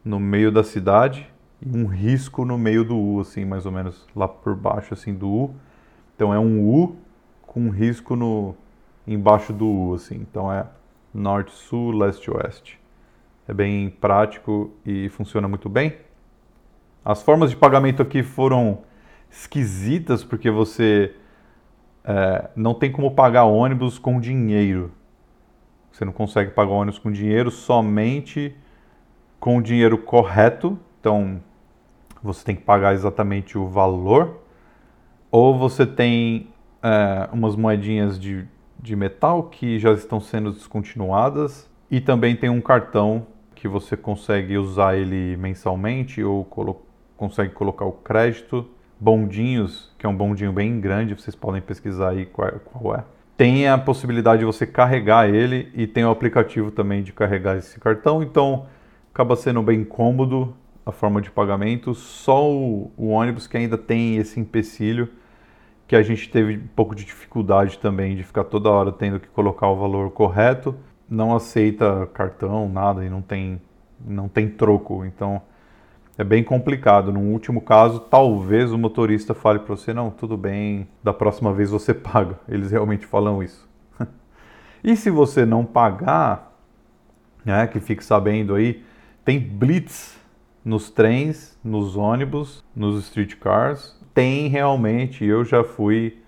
no 0.04 0.20
meio 0.20 0.52
da 0.52 0.64
cidade 0.64 1.34
um 1.66 1.86
risco 1.86 2.44
no 2.46 2.58
meio 2.58 2.84
do 2.84 2.98
U, 2.98 3.22
assim, 3.22 3.46
mais 3.46 3.66
ou 3.66 3.72
menos 3.72 4.06
lá 4.16 4.28
por 4.28 4.56
baixo, 4.56 4.94
assim, 4.94 5.14
do 5.14 5.30
U. 5.30 5.56
Então 6.16 6.34
é 6.34 6.40
um 6.40 6.62
U 6.62 6.96
com 7.42 7.62
um 7.62 7.70
risco 7.70 8.16
no 8.16 8.56
embaixo 9.08 9.54
do 9.54 9.68
U, 9.68 9.94
assim. 9.94 10.16
Então 10.16 10.52
é 10.52 10.66
norte, 11.14 11.52
sul, 11.52 11.92
leste, 11.92 12.30
oeste. 12.32 12.80
É 13.48 13.54
bem 13.54 13.90
prático 13.90 14.72
e 14.86 15.10
funciona 15.10 15.48
muito 15.48 15.70
bem. 15.70 15.98
As 17.04 17.22
formas 17.22 17.50
de 17.50 17.58
pagamento 17.58 18.02
aqui 18.02 18.24
foram 18.24 18.80
esquisitas 19.30 20.24
porque 20.24 20.50
você 20.50 21.14
é, 22.04 22.50
não 22.56 22.74
tem 22.74 22.92
como 22.92 23.12
pagar 23.12 23.44
ônibus 23.44 24.00
com 24.00 24.20
dinheiro. 24.20 24.92
Você 25.92 26.06
não 26.06 26.14
consegue 26.14 26.52
pagar 26.52 26.72
ônibus 26.72 27.00
com 27.00 27.12
dinheiro 27.12 27.52
somente 27.52 28.56
com 29.44 29.58
o 29.58 29.62
dinheiro 29.62 29.98
correto. 29.98 30.80
Então, 31.02 31.42
você 32.24 32.46
tem 32.46 32.56
que 32.56 32.62
pagar 32.62 32.94
exatamente 32.94 33.58
o 33.58 33.68
valor, 33.68 34.40
ou 35.30 35.58
você 35.58 35.86
tem 35.86 36.48
é, 36.82 37.28
umas 37.34 37.54
moedinhas 37.58 38.18
de, 38.18 38.48
de 38.80 38.96
metal 38.96 39.44
que 39.44 39.78
já 39.78 39.92
estão 39.92 40.22
sendo 40.22 40.54
descontinuadas, 40.54 41.70
e 41.92 42.00
também 42.00 42.38
tem 42.38 42.50
um 42.50 42.62
cartão 42.62 43.28
que 43.64 43.68
você 43.70 43.96
consegue 43.96 44.58
usar 44.58 44.98
ele 44.98 45.38
mensalmente 45.38 46.22
ou 46.22 46.44
colo 46.44 46.82
consegue 47.16 47.54
colocar 47.54 47.86
o 47.86 47.94
crédito. 47.94 48.68
Bondinhos, 49.00 49.90
que 49.98 50.06
é 50.06 50.10
um 50.10 50.16
bondinho 50.16 50.52
bem 50.52 50.82
grande, 50.82 51.14
vocês 51.14 51.34
podem 51.34 51.62
pesquisar 51.62 52.10
aí 52.10 52.26
qual, 52.26 52.52
qual 52.60 52.98
é. 52.98 53.06
Tem 53.38 53.70
a 53.70 53.78
possibilidade 53.78 54.40
de 54.40 54.46
você 54.46 54.68
carregar 54.68 55.30
ele 55.30 55.72
e 55.74 55.88
tem 55.88 56.04
o 56.04 56.10
aplicativo 56.10 56.72
também 56.72 57.04
de 57.04 57.14
carregar 57.14 57.56
esse 57.56 57.80
cartão, 57.80 58.22
então 58.22 58.66
acaba 59.14 59.34
sendo 59.38 59.62
bem 59.62 59.86
cômodo 59.86 60.54
a 60.86 60.92
forma 60.92 61.22
de 61.22 61.32
pagamento, 61.32 61.96
só 61.96 62.46
o, 62.52 62.92
o, 62.98 63.08
ônibus 63.12 63.48
que 63.48 63.56
ainda 63.56 63.78
tem 63.78 64.18
esse 64.18 64.42
empecilho, 64.42 65.08
que 65.88 65.96
a 65.96 66.04
gente 66.04 66.30
teve 66.30 66.58
um 66.58 66.68
pouco 66.76 66.94
de 66.94 67.06
dificuldade 67.06 67.80
também 67.80 68.18
de 68.18 68.24
ficar 68.24 68.44
toda 68.44 68.70
hora 68.70 68.92
tendo 68.92 69.22
que 69.22 69.28
colocar 69.30 69.70
o 69.70 69.78
valor 69.78 70.12
correto, 70.12 70.76
não 71.10 71.36
aceita 71.36 72.08
cartão, 72.14 72.70
nada, 72.70 73.06
e 73.06 73.10
não 73.10 73.22
tem, 73.22 73.62
não 74.06 74.28
tem 74.28 74.50
troco, 74.50 75.06
então 75.06 75.42
é 76.18 76.24
bem 76.24 76.44
complicado. 76.44 77.12
No 77.12 77.20
último 77.20 77.62
caso, 77.62 78.00
talvez 78.00 78.72
o 78.72 78.78
motorista 78.78 79.34
fale 79.34 79.60
para 79.60 79.76
você, 79.76 79.94
não, 79.94 80.10
tudo 80.10 80.38
bem, 80.38 80.88
da 81.04 81.14
próxima 81.14 81.54
vez 81.54 81.70
você 81.70 81.94
paga. 81.94 82.40
Eles 82.48 82.72
realmente 82.72 83.06
falam 83.06 83.42
isso. 83.42 83.68
e 84.84 84.96
se 84.96 85.10
você 85.10 85.46
não 85.46 85.66
pagar, 85.66 86.54
né, 87.44 87.68
que 87.68 87.80
fique 87.80 88.04
sabendo 88.04 88.56
aí, 88.56 88.84
tem 89.26 89.40
blitz 89.40 90.22
nos 90.64 90.90
trens, 90.90 91.58
nos 91.64 91.98
ônibus, 91.98 92.64
nos 92.76 93.04
streetcars. 93.04 94.00
Tem 94.14 94.48
realmente, 94.48 95.26
eu 95.26 95.44
já 95.44 95.64
fui 95.64 96.20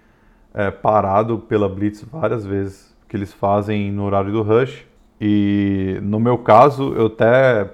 é, 0.53 0.71
parado 0.71 1.39
pela 1.39 1.69
Blitz 1.69 2.03
várias 2.03 2.45
vezes, 2.45 2.94
que 3.15 3.17
eles 3.17 3.33
fazem 3.33 3.93
no 3.93 4.03
horário 4.03 4.29
do 4.29 4.41
rush. 4.41 4.85
E 5.21 5.97
no 6.03 6.19
meu 6.19 6.37
caso, 6.37 6.93
eu 6.93 7.05
até 7.05 7.71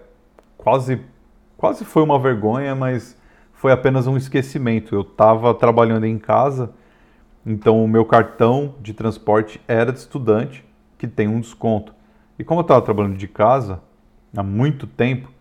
quase, 0.55 1.01
quase 1.57 1.83
foi 1.83 2.03
uma 2.03 2.19
vergonha, 2.19 2.75
mas 2.75 3.19
foi 3.51 3.71
apenas 3.71 4.05
um 4.05 4.15
esquecimento. 4.15 4.93
Eu 4.93 5.01
estava 5.01 5.51
trabalhando 5.55 6.05
em 6.05 6.19
casa, 6.19 6.71
então 7.43 7.83
o 7.83 7.87
meu 7.87 8.05
cartão 8.05 8.75
de 8.79 8.93
transporte 8.93 9.59
era 9.67 9.91
de 9.91 9.97
estudante, 9.97 10.63
que 10.95 11.07
tem 11.07 11.27
um 11.27 11.39
desconto. 11.39 11.95
E 12.37 12.43
como 12.43 12.59
eu 12.59 12.63
estava 12.63 12.81
trabalhando 12.83 13.17
de 13.17 13.27
casa 13.27 13.81
há 14.37 14.43
muito 14.43 14.85
tempo, 14.85 15.31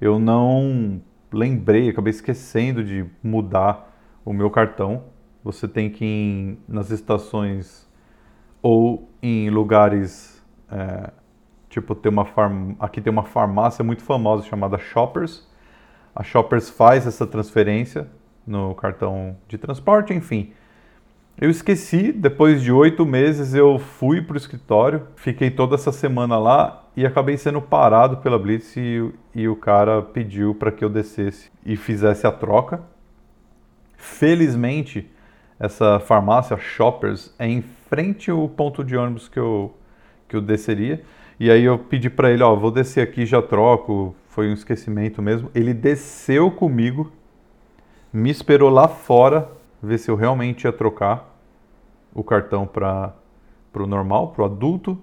eu 0.00 0.18
não 0.18 1.00
lembrei, 1.32 1.88
acabei 1.88 2.10
esquecendo 2.10 2.82
de 2.82 3.06
mudar 3.22 3.96
o 4.24 4.32
meu 4.32 4.50
cartão. 4.50 5.04
Você 5.44 5.68
tem 5.68 5.88
que 5.88 6.04
ir 6.04 6.58
nas 6.66 6.90
estações 6.90 7.87
ou 8.62 9.08
em 9.22 9.50
lugares 9.50 10.44
é, 10.70 11.10
tipo 11.68 11.94
ter 11.94 12.08
uma 12.08 12.24
farm... 12.24 12.72
aqui 12.78 13.00
tem 13.00 13.12
uma 13.12 13.24
farmácia 13.24 13.84
muito 13.84 14.02
famosa 14.02 14.44
chamada 14.44 14.78
Shoppers. 14.78 15.46
A 16.14 16.22
Shoppers 16.22 16.68
faz 16.68 17.06
essa 17.06 17.26
transferência 17.26 18.08
no 18.46 18.74
cartão 18.74 19.36
de 19.46 19.58
transporte, 19.58 20.12
enfim. 20.12 20.52
Eu 21.40 21.48
esqueci, 21.48 22.10
depois 22.10 22.60
de 22.60 22.72
oito 22.72 23.06
meses 23.06 23.54
eu 23.54 23.78
fui 23.78 24.20
para 24.20 24.34
o 24.34 24.36
escritório, 24.36 25.06
fiquei 25.14 25.50
toda 25.50 25.76
essa 25.76 25.92
semana 25.92 26.36
lá 26.36 26.84
e 26.96 27.06
acabei 27.06 27.36
sendo 27.36 27.62
parado 27.62 28.16
pela 28.16 28.36
Blitz 28.36 28.76
e, 28.76 29.12
e 29.32 29.46
o 29.46 29.54
cara 29.54 30.02
pediu 30.02 30.52
para 30.52 30.72
que 30.72 30.84
eu 30.84 30.88
descesse 30.88 31.48
e 31.64 31.76
fizesse 31.76 32.26
a 32.26 32.32
troca. 32.32 32.80
Felizmente, 33.96 35.08
essa 35.60 36.00
farmácia 36.00 36.56
Shoppers 36.56 37.32
é 37.38 37.46
em 37.46 37.62
frente 37.88 38.30
ao 38.30 38.48
ponto 38.48 38.84
de 38.84 38.96
ônibus 38.96 39.28
que 39.28 39.38
eu, 39.38 39.74
que 40.28 40.36
eu 40.36 40.40
desceria. 40.40 41.02
E 41.40 41.50
aí 41.50 41.64
eu 41.64 41.78
pedi 41.78 42.10
para 42.10 42.30
ele, 42.30 42.42
ó, 42.42 42.54
vou 42.54 42.70
descer 42.70 43.00
aqui 43.00 43.24
já 43.24 43.40
troco, 43.40 44.14
foi 44.28 44.48
um 44.48 44.52
esquecimento 44.52 45.22
mesmo. 45.22 45.50
Ele 45.54 45.72
desceu 45.72 46.50
comigo, 46.50 47.10
me 48.12 48.30
esperou 48.30 48.70
lá 48.70 48.88
fora, 48.88 49.48
ver 49.82 49.98
se 49.98 50.10
eu 50.10 50.16
realmente 50.16 50.64
ia 50.64 50.72
trocar 50.72 51.36
o 52.14 52.24
cartão 52.24 52.66
para 52.66 53.14
o 53.74 53.86
normal, 53.86 54.28
para 54.28 54.42
o 54.42 54.44
adulto. 54.46 54.98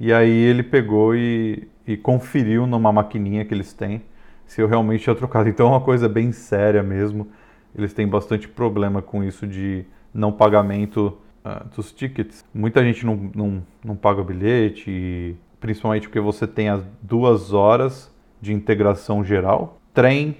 E 0.00 0.12
aí 0.12 0.30
ele 0.30 0.62
pegou 0.62 1.14
e, 1.14 1.68
e 1.86 1.96
conferiu 1.96 2.66
numa 2.66 2.92
maquininha 2.92 3.44
que 3.44 3.54
eles 3.54 3.72
têm 3.72 4.02
se 4.46 4.60
eu 4.60 4.66
realmente 4.66 5.04
tinha 5.04 5.14
trocado. 5.14 5.48
Então 5.48 5.66
é 5.66 5.70
uma 5.70 5.80
coisa 5.80 6.08
bem 6.08 6.32
séria 6.32 6.82
mesmo. 6.82 7.28
Eles 7.76 7.92
têm 7.92 8.06
bastante 8.06 8.48
problema 8.48 9.02
com 9.02 9.22
isso 9.22 9.46
de 9.46 9.84
não 10.12 10.32
pagamento 10.32 11.16
uh, 11.44 11.68
dos 11.74 11.92
tickets. 11.92 12.44
Muita 12.54 12.82
gente 12.82 13.04
não, 13.04 13.30
não, 13.34 13.62
não 13.84 13.96
paga 13.96 14.20
o 14.20 14.24
bilhete, 14.24 14.90
e, 14.90 15.36
principalmente 15.60 16.08
porque 16.08 16.20
você 16.20 16.46
tem 16.46 16.68
as 16.68 16.82
duas 17.02 17.52
horas 17.52 18.12
de 18.40 18.52
integração 18.52 19.24
geral. 19.24 19.78
Trem, 19.92 20.36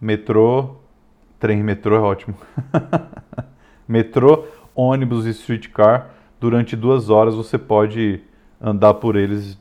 metrô, 0.00 0.76
trem 1.38 1.62
metrô 1.62 1.96
é 1.96 2.00
ótimo. 2.00 2.34
Metrô, 3.88 4.44
ônibus 4.74 5.26
e 5.26 5.30
streetcar, 5.30 6.10
durante 6.40 6.74
duas 6.74 7.08
horas 7.08 7.36
você 7.36 7.56
pode 7.56 8.20
andar 8.60 8.94
por 8.94 9.14
eles, 9.14 9.56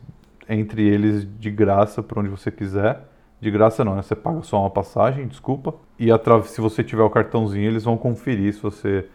entre 0.49 0.81
eles 0.81 1.27
de 1.39 1.51
graça, 1.51 2.01
para 2.01 2.19
onde 2.19 2.29
você 2.29 2.49
quiser. 2.49 3.07
De 3.39 3.51
graça 3.51 3.85
não, 3.85 3.95
né? 3.95 4.01
você 4.01 4.15
paga 4.15 4.41
só 4.41 4.61
uma 4.61 4.69
passagem, 4.71 5.27
desculpa. 5.27 5.75
E 5.99 6.07
se 6.45 6.59
você 6.59 6.83
tiver 6.83 7.03
o 7.03 7.09
cartãozinho, 7.09 7.69
eles 7.69 7.83
vão 7.83 7.97
conferir 7.97 8.53
se 8.53 8.61
você 8.61 9.07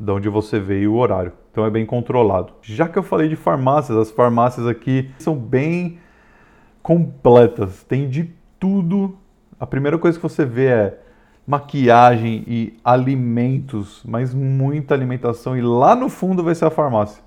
de 0.00 0.10
onde 0.10 0.28
você 0.30 0.58
veio 0.58 0.94
o 0.94 0.96
horário. 0.96 1.32
Então 1.52 1.66
é 1.66 1.70
bem 1.70 1.84
controlado. 1.84 2.54
Já 2.62 2.88
que 2.88 2.98
eu 2.98 3.02
falei 3.02 3.28
de 3.28 3.36
farmácias, 3.36 3.98
as 3.98 4.10
farmácias 4.10 4.66
aqui 4.66 5.10
são 5.18 5.36
bem 5.36 5.98
completas, 6.82 7.84
tem 7.84 8.08
de 8.08 8.32
tudo. 8.58 9.18
A 9.58 9.66
primeira 9.66 9.98
coisa 9.98 10.18
que 10.18 10.22
você 10.22 10.46
vê 10.46 10.66
é 10.66 10.98
maquiagem 11.46 12.44
e 12.46 12.78
alimentos, 12.82 14.02
mas 14.06 14.32
muita 14.32 14.94
alimentação 14.94 15.56
e 15.56 15.60
lá 15.60 15.94
no 15.94 16.08
fundo 16.08 16.42
vai 16.42 16.54
ser 16.54 16.64
a 16.64 16.70
farmácia. 16.70 17.22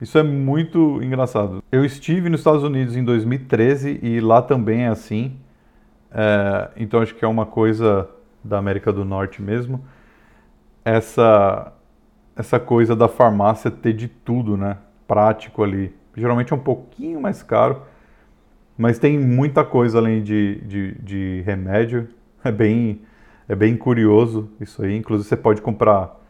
Isso 0.00 0.18
é 0.18 0.22
muito 0.22 1.02
engraçado. 1.02 1.62
Eu 1.72 1.84
estive 1.84 2.28
nos 2.28 2.40
Estados 2.40 2.62
Unidos 2.62 2.96
em 2.96 3.04
2013 3.04 4.00
e 4.02 4.20
lá 4.20 4.42
também 4.42 4.84
é 4.84 4.88
assim. 4.88 5.36
É, 6.10 6.70
então 6.76 7.00
acho 7.00 7.14
que 7.14 7.24
é 7.24 7.28
uma 7.28 7.46
coisa 7.46 8.08
da 8.44 8.58
América 8.58 8.92
do 8.92 9.04
Norte 9.04 9.40
mesmo. 9.40 9.84
Essa 10.84 11.72
essa 12.36 12.58
coisa 12.58 12.96
da 12.96 13.08
farmácia 13.08 13.70
ter 13.70 13.92
de 13.92 14.08
tudo, 14.08 14.56
né? 14.56 14.78
Prático 15.06 15.62
ali. 15.62 15.94
Geralmente 16.16 16.52
é 16.52 16.56
um 16.56 16.60
pouquinho 16.60 17.20
mais 17.20 17.42
caro, 17.42 17.82
mas 18.76 18.98
tem 18.98 19.18
muita 19.18 19.64
coisa 19.64 19.98
além 19.98 20.22
de, 20.22 20.60
de, 20.62 20.94
de 21.02 21.42
remédio. 21.44 22.08
É 22.44 22.50
bem, 22.50 23.02
é 23.48 23.54
bem 23.54 23.76
curioso 23.76 24.50
isso 24.60 24.82
aí. 24.82 24.96
Inclusive 24.96 25.28
você 25.28 25.36
pode 25.36 25.62
comprar 25.62 26.20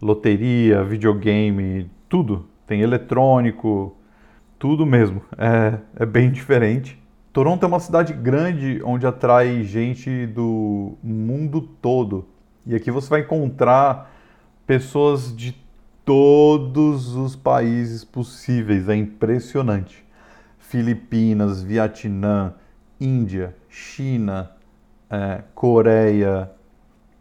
loteria, 0.00 0.82
videogame, 0.82 1.90
tudo. 2.08 2.46
Tem 2.66 2.80
eletrônico, 2.80 3.96
tudo 4.58 4.84
mesmo. 4.86 5.22
É, 5.36 5.78
é 6.02 6.06
bem 6.06 6.30
diferente. 6.30 7.00
Toronto 7.32 7.64
é 7.64 7.66
uma 7.66 7.80
cidade 7.80 8.12
grande 8.12 8.80
onde 8.84 9.06
atrai 9.06 9.62
gente 9.62 10.26
do 10.26 10.98
mundo 11.02 11.60
todo. 11.60 12.26
E 12.66 12.74
aqui 12.74 12.90
você 12.90 13.08
vai 13.08 13.20
encontrar 13.20 14.10
pessoas 14.66 15.34
de 15.34 15.56
todos 16.04 17.14
os 17.14 17.36
países 17.36 18.04
possíveis. 18.04 18.88
É 18.88 18.96
impressionante. 18.96 20.04
Filipinas, 20.58 21.62
Vietnã, 21.62 22.54
Índia, 23.00 23.56
China, 23.68 24.50
é, 25.08 25.42
Coreia, 25.54 26.50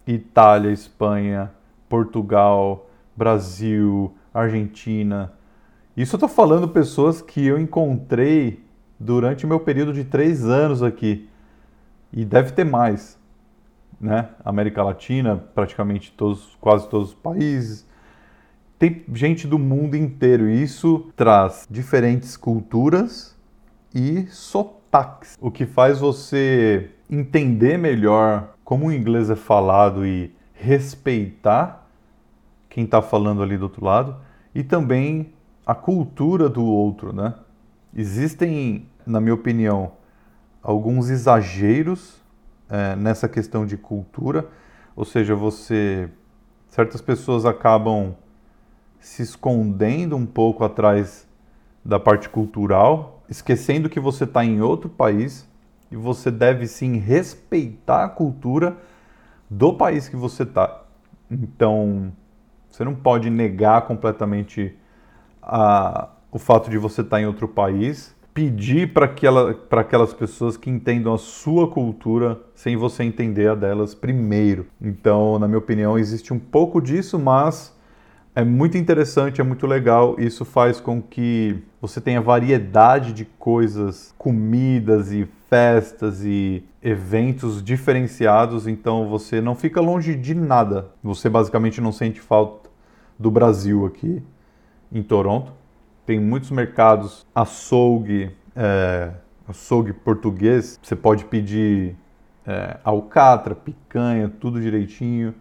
Itália, 0.08 0.72
Espanha, 0.72 1.52
Portugal, 1.88 2.90
Brasil, 3.16 4.14
Argentina. 4.34 5.34
Isso 5.96 6.16
eu 6.16 6.18
estou 6.18 6.30
falando 6.30 6.68
pessoas 6.68 7.22
que 7.22 7.46
eu 7.46 7.60
encontrei 7.60 8.64
durante 9.00 9.46
meu 9.46 9.60
período 9.60 9.94
de 9.94 10.04
três 10.04 10.46
anos 10.46 10.82
aqui. 10.82 11.30
E 12.12 12.26
deve 12.26 12.54
ter 12.54 12.64
mais 12.64 13.19
né? 14.00 14.30
América 14.44 14.84
Latina, 14.84 15.38
praticamente 15.54 16.12
todos, 16.12 16.56
quase 16.60 16.88
todos 16.88 17.10
os 17.10 17.16
países. 17.16 17.88
Tem 18.78 19.04
gente 19.14 19.46
do 19.46 19.60
mundo 19.60 19.96
inteiro 19.96 20.50
e 20.50 20.64
isso 20.64 21.12
traz 21.16 21.68
diferentes 21.70 22.38
culturas 22.38 23.38
e 23.94 24.26
sotaques, 24.28 25.38
o 25.42 25.52
que 25.52 25.66
faz 25.66 26.00
você 26.00 26.92
entender 27.10 27.78
melhor 27.78 28.56
como 28.64 28.88
o 28.88 28.94
inglês 28.94 29.30
é 29.30 29.36
falado 29.36 30.06
e 30.06 30.34
respeitar 30.54 31.88
quem 32.70 32.84
está 32.86 33.02
falando 33.02 33.42
ali 33.42 33.58
do 33.58 33.64
outro 33.64 33.84
lado 33.84 34.16
e 34.54 34.64
também 34.64 35.34
a 35.66 35.76
cultura 35.76 36.48
do 36.48 36.64
outro, 36.64 37.12
né? 37.12 37.34
Existem, 37.96 38.88
na 39.06 39.20
minha 39.20 39.34
opinião, 39.34 39.92
alguns 40.62 41.10
exageros 41.10 42.19
é, 42.70 42.96
nessa 42.96 43.28
questão 43.28 43.66
de 43.66 43.76
cultura, 43.76 44.48
ou 44.96 45.04
seja, 45.04 45.36
você 45.36 46.10
certas 46.68 47.02
pessoas 47.02 47.46
acabam 47.46 48.16
se 49.00 49.24
escondendo 49.24 50.16
um 50.16 50.26
pouco 50.26 50.64
atrás 50.64 51.28
da 51.84 52.00
parte 52.00 52.30
cultural, 52.30 53.24
esquecendo 53.30 53.90
que 53.90 54.00
você 54.00 54.26
está 54.26 54.44
em 54.44 54.62
outro 54.62 54.90
país 54.90 55.48
e 55.92 55.96
você 55.96 56.30
deve 56.30 56.68
sim 56.68 56.98
respeitar 56.98 58.04
a 58.04 58.10
cultura 58.10 58.78
do 59.50 59.74
país 59.74 60.08
que 60.08 60.16
você 60.16 60.44
está. 60.44 60.84
Então, 61.32 62.12
você 62.70 62.84
não 62.84 62.94
pode 62.94 63.30
negar 63.30 63.84
completamente 63.84 64.78
a, 65.42 66.10
o 66.32 66.38
fato 66.38 66.70
de 66.70 66.78
você 66.78 67.02
estar 67.02 67.18
tá 67.18 67.22
em 67.22 67.26
outro 67.26 67.48
país 67.48 68.16
pedir 68.34 68.94
para 68.94 69.06
aquela, 69.06 69.56
aquelas 69.72 70.14
pessoas 70.14 70.56
que 70.56 70.70
entendam 70.70 71.14
a 71.14 71.18
sua 71.18 71.68
cultura 71.68 72.40
sem 72.56 72.78
você 72.78 73.04
entender 73.04 73.50
a 73.50 73.56
delas 73.56 73.94
primeiro. 73.94 74.68
Então, 74.82 75.38
na 75.40 75.48
minha 75.48 75.58
opinião, 75.58 75.98
existe 75.98 76.34
um 76.34 76.40
pouco 76.40 76.82
disso, 76.82 77.20
mas 77.20 77.76
é 78.36 78.44
muito 78.44 78.78
interessante, 78.78 79.42
é 79.42 79.44
muito 79.44 79.68
legal. 79.68 80.16
Isso 80.20 80.46
faz 80.46 80.80
com 80.80 81.02
que 81.02 81.62
você 81.82 82.00
tenha 82.00 82.22
variedade 82.22 83.14
de 83.14 83.26
coisas, 83.26 84.14
comidas 84.18 85.12
e 85.12 85.28
festas 85.50 86.24
e 86.24 86.64
eventos 86.82 87.64
diferenciados, 87.64 88.68
então 88.68 89.10
você 89.10 89.42
não 89.42 89.56
fica 89.56 89.82
longe 89.82 90.16
de 90.16 90.34
nada. 90.36 90.92
Você 91.04 91.28
basicamente 91.28 91.82
não 91.82 91.92
sente 91.92 92.22
falta 92.22 92.70
do 93.18 93.30
Brasil 93.32 93.86
aqui 93.86 94.22
em 94.92 95.04
Toronto 95.04 95.59
tem 96.10 96.20
muitos 96.20 96.50
mercados 96.50 97.24
açougue, 97.36 98.36
é, 98.56 99.12
açougue 99.48 99.94
português. 99.94 100.80
Você 100.82 100.96
pode 100.96 101.24
pedir 101.26 101.96
é, 102.48 102.80
alcatra, 102.84 103.54
picanha, 103.54 104.28
tudo 104.28 104.60
direitinho. 104.60 105.36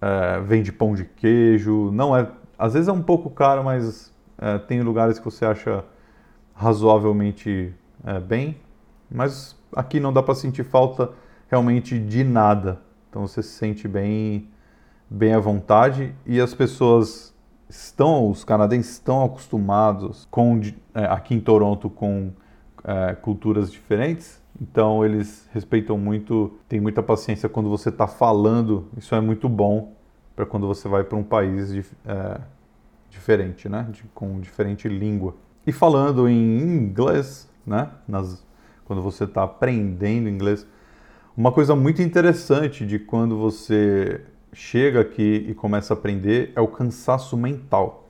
É, 0.00 0.40
vende 0.42 0.70
pão 0.70 0.94
de 0.94 1.04
queijo. 1.04 1.90
Não 1.90 2.16
é, 2.16 2.30
às 2.56 2.74
vezes 2.74 2.88
é 2.88 2.92
um 2.92 3.02
pouco 3.02 3.28
caro, 3.28 3.64
mas 3.64 4.14
é, 4.40 4.56
tem 4.58 4.82
lugares 4.82 5.18
que 5.18 5.24
você 5.24 5.44
acha 5.44 5.84
razoavelmente 6.54 7.74
é, 8.06 8.20
bem. 8.20 8.56
Mas 9.10 9.56
aqui 9.74 9.98
não 9.98 10.12
dá 10.12 10.22
para 10.22 10.36
sentir 10.36 10.62
falta 10.62 11.10
realmente 11.50 11.98
de 11.98 12.22
nada. 12.22 12.80
Então 13.10 13.26
você 13.26 13.42
se 13.42 13.48
sente 13.48 13.88
bem, 13.88 14.48
bem 15.10 15.34
à 15.34 15.40
vontade 15.40 16.14
e 16.24 16.40
as 16.40 16.54
pessoas 16.54 17.34
estão, 17.68 18.30
os 18.30 18.44
canadenses 18.44 18.92
estão 18.92 19.24
acostumados 19.24 20.26
com 20.30 20.60
é, 20.94 21.04
aqui 21.04 21.34
em 21.34 21.40
Toronto 21.40 21.90
com 21.90 22.32
é, 22.84 23.14
culturas 23.14 23.70
diferentes, 23.70 24.42
então 24.60 25.04
eles 25.04 25.48
respeitam 25.52 25.96
muito, 25.98 26.58
tem 26.68 26.80
muita 26.80 27.02
paciência 27.02 27.48
quando 27.48 27.68
você 27.68 27.90
está 27.90 28.06
falando. 28.06 28.88
Isso 28.96 29.14
é 29.14 29.20
muito 29.20 29.48
bom 29.48 29.92
para 30.34 30.46
quando 30.46 30.66
você 30.66 30.88
vai 30.88 31.04
para 31.04 31.16
um 31.16 31.22
país 31.22 31.72
de, 31.72 31.84
é, 32.06 32.40
diferente, 33.10 33.68
né, 33.68 33.86
de, 33.90 34.04
com 34.14 34.40
diferente 34.40 34.88
língua. 34.88 35.34
E 35.66 35.72
falando 35.72 36.28
em 36.28 36.60
inglês, 36.60 37.48
né, 37.66 37.90
nas, 38.06 38.44
quando 38.84 39.02
você 39.02 39.24
está 39.24 39.44
aprendendo 39.44 40.28
inglês, 40.28 40.66
uma 41.36 41.52
coisa 41.52 41.76
muito 41.76 42.02
interessante 42.02 42.84
de 42.84 42.98
quando 42.98 43.36
você 43.36 44.22
chega 44.52 45.00
aqui 45.00 45.46
e 45.48 45.54
começa 45.54 45.92
a 45.92 45.96
aprender 45.96 46.52
é 46.54 46.60
o 46.60 46.68
cansaço 46.68 47.36
mental. 47.36 48.08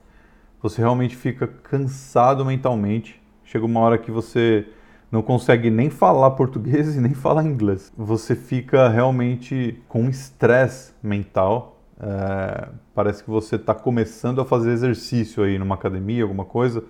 Você 0.61 0.81
realmente 0.81 1.15
fica 1.15 1.47
cansado 1.47 2.45
mentalmente. 2.45 3.21
Chega 3.43 3.65
uma 3.65 3.79
hora 3.79 3.97
que 3.97 4.11
você 4.11 4.67
não 5.11 5.21
consegue 5.21 5.69
nem 5.69 5.89
falar 5.89 6.31
português 6.31 6.95
e 6.97 7.01
nem 7.01 7.13
falar 7.13 7.43
inglês. 7.43 7.91
Você 7.97 8.35
fica 8.35 8.89
realmente 8.89 9.81
com 9.87 10.09
estresse 10.09 10.93
mental. 11.01 11.77
É, 11.99 12.69
parece 12.93 13.23
que 13.23 13.29
você 13.29 13.55
está 13.55 13.73
começando 13.73 14.39
a 14.39 14.45
fazer 14.45 14.71
exercício 14.71 15.43
aí 15.43 15.57
numa 15.57 15.75
academia, 15.75 16.23
alguma 16.23 16.45
coisa 16.45 16.83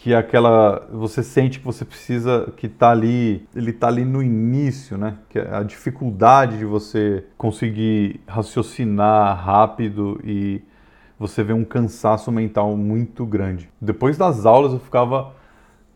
que 0.00 0.12
é 0.12 0.16
aquela 0.16 0.86
você 0.92 1.24
sente 1.24 1.58
que 1.58 1.64
você 1.64 1.84
precisa 1.84 2.52
que 2.56 2.66
está 2.66 2.90
ali 2.90 3.46
ele 3.54 3.70
está 3.70 3.88
ali 3.88 4.04
no 4.04 4.22
início 4.22 4.96
né? 4.96 5.18
Que 5.28 5.40
é 5.40 5.56
a 5.56 5.62
dificuldade 5.62 6.58
de 6.58 6.64
você 6.64 7.24
conseguir 7.36 8.20
raciocinar 8.26 9.44
rápido 9.44 10.20
e 10.22 10.62
você 11.18 11.42
vê 11.42 11.52
um 11.52 11.64
cansaço 11.64 12.30
mental 12.30 12.76
muito 12.76 13.26
grande. 13.26 13.68
Depois 13.80 14.16
das 14.16 14.46
aulas 14.46 14.72
eu 14.72 14.78
ficava 14.78 15.34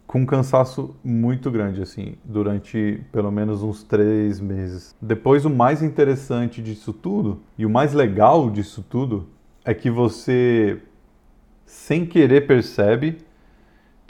com 0.04 0.22
um 0.22 0.26
cansaço 0.26 0.96
muito 1.04 1.48
grande 1.48 1.80
assim 1.80 2.16
durante 2.24 3.00
pelo 3.12 3.30
menos 3.30 3.62
uns 3.62 3.84
três 3.84 4.40
meses. 4.40 4.96
Depois 5.00 5.44
o 5.44 5.50
mais 5.50 5.80
interessante 5.80 6.60
disso 6.60 6.92
tudo 6.92 7.40
e 7.56 7.64
o 7.64 7.70
mais 7.70 7.94
legal 7.94 8.50
disso 8.50 8.84
tudo 8.90 9.28
é 9.64 9.72
que 9.72 9.88
você 9.88 10.82
sem 11.64 12.04
querer 12.04 12.48
percebe 12.48 13.18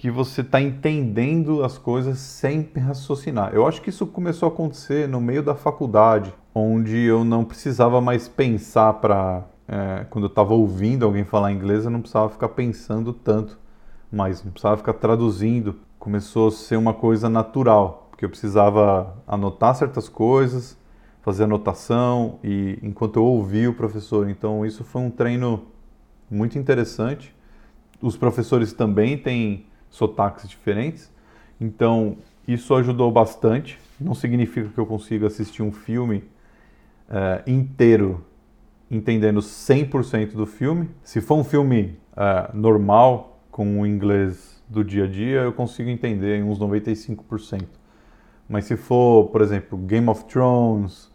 que 0.03 0.11
você 0.11 0.41
está 0.41 0.61
entendendo 0.61 1.63
as 1.63 1.79
coisas 1.79 2.19
sem 2.19 2.69
raciocinar. 2.77 3.55
Eu 3.55 3.65
acho 3.69 3.81
que 3.81 3.89
isso 3.89 4.05
começou 4.05 4.49
a 4.49 4.53
acontecer 4.53 5.09
no 5.09 5.21
meio 5.21 5.45
da 5.45 5.55
faculdade, 5.55 6.35
onde 6.53 6.97
eu 6.97 7.23
não 7.23 7.45
precisava 7.45 8.01
mais 8.01 8.27
pensar 8.27 8.95
para 8.95 9.45
é, 9.69 10.05
quando 10.11 10.25
eu 10.25 10.29
estava 10.29 10.55
ouvindo 10.55 11.05
alguém 11.05 11.23
falar 11.23 11.53
inglês, 11.53 11.85
eu 11.85 11.91
não 11.93 12.01
precisava 12.01 12.29
ficar 12.31 12.49
pensando 12.49 13.13
tanto, 13.13 13.57
mas 14.11 14.43
não 14.43 14.51
precisava 14.51 14.77
ficar 14.77 14.95
traduzindo. 14.95 15.77
Começou 16.01 16.49
a 16.49 16.51
ser 16.51 16.77
uma 16.77 16.93
coisa 16.93 17.29
natural, 17.29 18.09
porque 18.11 18.25
eu 18.25 18.29
precisava 18.29 19.15
anotar 19.25 19.73
certas 19.77 20.09
coisas, 20.09 20.77
fazer 21.21 21.45
anotação 21.45 22.41
e 22.43 22.77
enquanto 22.83 23.21
eu 23.21 23.25
ouvia 23.25 23.71
o 23.71 23.75
professor. 23.75 24.29
Então 24.29 24.67
isso 24.67 24.83
foi 24.83 25.01
um 25.01 25.11
treino 25.13 25.63
muito 26.29 26.59
interessante. 26.59 27.33
Os 28.01 28.17
professores 28.17 28.73
também 28.73 29.17
têm 29.17 29.71
sotaques 29.93 30.49
diferentes, 30.49 31.13
então 31.61 32.17
isso 32.49 32.75
ajudou 32.75 33.13
bastante. 33.13 33.79
Não 34.01 34.15
significa 34.15 34.69
que 34.69 34.79
eu 34.79 34.87
consiga 34.87 35.29
assistir 35.29 35.63
um 35.63 35.71
filme 35.71 36.25
é, 37.09 37.43
inteiro 37.47 38.25
entendendo 38.91 39.41
100% 39.41 40.33
do 40.33 40.47
filme. 40.47 40.91
Se 41.03 41.21
for 41.21 41.37
um 41.37 41.45
filme 41.45 41.99
é, 42.17 42.51
normal, 42.53 43.41
com 43.51 43.81
o 43.81 43.87
inglês 43.87 44.63
do 44.69 44.83
dia 44.83 45.05
a 45.05 45.07
dia, 45.07 45.41
eu 45.43 45.53
consigo 45.53 45.89
entender 45.89 46.39
em 46.39 46.43
uns 46.43 46.59
95%. 46.59 47.65
Mas 48.49 48.65
se 48.65 48.77
for, 48.77 49.29
por 49.29 49.41
exemplo, 49.43 49.79
Game 49.79 50.09
of 50.09 50.25
Thrones 50.25 51.11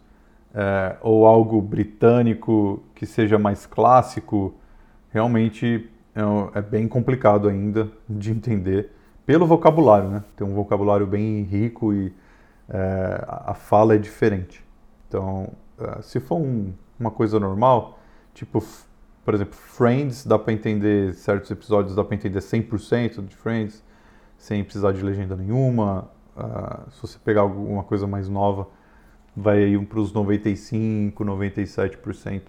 é, 0.54 0.96
ou 1.02 1.26
algo 1.26 1.60
britânico 1.60 2.82
que 2.94 3.04
seja 3.04 3.38
mais 3.38 3.66
clássico, 3.66 4.54
realmente 5.10 5.90
é, 6.18 6.58
é, 6.58 6.62
bem 6.62 6.88
complicado 6.88 7.48
ainda 7.48 7.90
de 8.08 8.30
entender 8.30 8.90
pelo 9.24 9.46
vocabulário, 9.46 10.08
né? 10.08 10.24
Tem 10.36 10.46
um 10.46 10.54
vocabulário 10.54 11.06
bem 11.06 11.42
rico 11.42 11.92
e 11.92 12.12
é, 12.68 13.24
a 13.26 13.54
fala 13.54 13.94
é 13.94 13.98
diferente. 13.98 14.64
Então, 15.06 15.50
é, 15.78 16.02
se 16.02 16.18
for 16.20 16.36
um 16.36 16.72
uma 16.98 17.10
coisa 17.10 17.38
normal, 17.38 17.98
tipo, 18.34 18.62
por 19.24 19.34
exemplo, 19.34 19.54
Friends, 19.54 20.26
dá 20.26 20.38
para 20.38 20.52
entender 20.52 21.14
certos 21.14 21.50
episódios, 21.50 21.94
dá 21.94 22.02
para 22.02 22.14
entender 22.14 22.40
100% 22.40 23.26
de 23.26 23.36
Friends, 23.36 23.84
sem 24.36 24.64
precisar 24.64 24.92
de 24.92 25.02
legenda 25.02 25.36
nenhuma. 25.36 26.10
Uh, 26.36 26.90
se 26.90 27.02
você 27.02 27.18
pegar 27.18 27.42
alguma 27.42 27.82
coisa 27.82 28.06
mais 28.06 28.28
nova, 28.28 28.68
vai 29.36 29.62
aí 29.62 29.78
para 29.86 30.00
os 30.00 30.12
95, 30.12 31.24
97% 31.24 32.42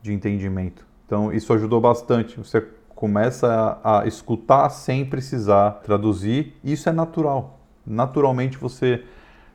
de 0.00 0.12
entendimento. 0.12 0.86
Então, 1.06 1.32
isso 1.32 1.52
ajudou 1.52 1.80
bastante. 1.80 2.38
Você 2.38 2.66
começa 3.02 3.80
a, 3.82 4.02
a 4.02 4.06
escutar 4.06 4.68
sem 4.70 5.04
precisar 5.04 5.80
traduzir. 5.82 6.54
Isso 6.62 6.88
é 6.88 6.92
natural. 6.92 7.58
Naturalmente 7.84 8.56
você 8.56 9.02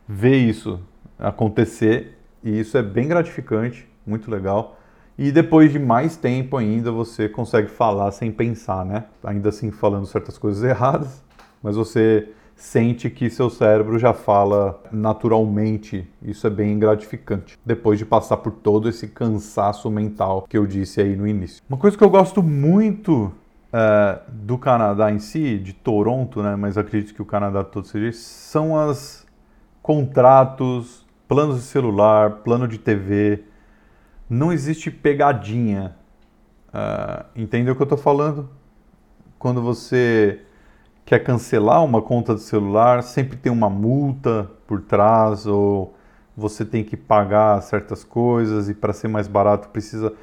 vê 0.05 0.35
isso 0.35 0.81
acontecer 1.17 2.17
e 2.43 2.59
isso 2.59 2.77
é 2.77 2.83
bem 2.83 3.07
gratificante 3.07 3.87
muito 4.05 4.29
legal. 4.29 4.77
E 5.17 5.31
depois 5.31 5.71
de 5.71 5.79
mais 5.79 6.17
tempo 6.17 6.57
ainda 6.57 6.91
você 6.91 7.29
consegue 7.29 7.69
falar 7.69 8.11
sem 8.11 8.33
pensar, 8.33 8.83
né? 8.83 9.05
Ainda 9.23 9.47
assim 9.47 9.71
falando 9.71 10.05
certas 10.05 10.37
coisas 10.37 10.61
erradas, 10.69 11.23
mas 11.63 11.77
você 11.77 12.27
sente 12.57 13.09
que 13.09 13.29
seu 13.29 13.49
cérebro 13.49 13.97
já 13.97 14.13
fala 14.13 14.83
naturalmente. 14.91 16.05
Isso 16.21 16.45
é 16.45 16.49
bem 16.49 16.77
gratificante. 16.77 17.57
Depois 17.65 17.97
de 17.97 18.05
passar 18.05 18.37
por 18.37 18.51
todo 18.51 18.89
esse 18.89 19.07
cansaço 19.07 19.89
mental 19.89 20.45
que 20.49 20.57
eu 20.57 20.67
disse 20.67 20.99
aí 20.99 21.15
no 21.15 21.25
início. 21.25 21.63
Uma 21.69 21.77
coisa 21.77 21.97
que 21.97 22.03
eu 22.03 22.09
gosto 22.09 22.43
muito 22.43 23.31
é, 23.71 24.19
do 24.27 24.57
Canadá 24.57 25.09
em 25.11 25.19
si, 25.19 25.57
de 25.57 25.71
Toronto, 25.71 26.43
né? 26.43 26.57
Mas 26.57 26.77
acredito 26.77 27.13
que 27.13 27.21
o 27.21 27.25
Canadá 27.25 27.63
todo 27.63 27.87
seja, 27.87 28.11
são 28.11 28.77
as 28.77 29.25
contratos, 29.81 31.05
planos 31.27 31.57
de 31.57 31.61
celular, 31.61 32.31
plano 32.43 32.67
de 32.67 32.77
TV 32.77 33.43
não 34.29 34.51
existe 34.51 34.91
pegadinha. 34.91 35.95
Uh, 36.67 37.25
entendeu 37.35 37.73
o 37.73 37.75
que 37.75 37.81
eu 37.81 37.85
estou 37.85 37.97
falando? 37.97 38.49
Quando 39.39 39.61
você 39.61 40.41
quer 41.07 41.19
cancelar 41.19 41.81
uma 41.85 42.01
conta 42.01 42.35
de 42.35 42.41
celular, 42.41 43.01
sempre 43.01 43.37
tem 43.37 43.49
uma 43.49 43.69
multa 43.69 44.51
por 44.67 44.81
trás 44.81 45.47
ou 45.47 45.95
você 46.35 46.65
tem 46.65 46.83
que 46.83 46.97
pagar 46.97 47.61
certas 47.61 48.03
coisas 48.03 48.67
e 48.67 48.73
para 48.73 48.91
ser 48.91 49.07
mais 49.07 49.25
barato 49.25 49.69
precisa. 49.69 50.13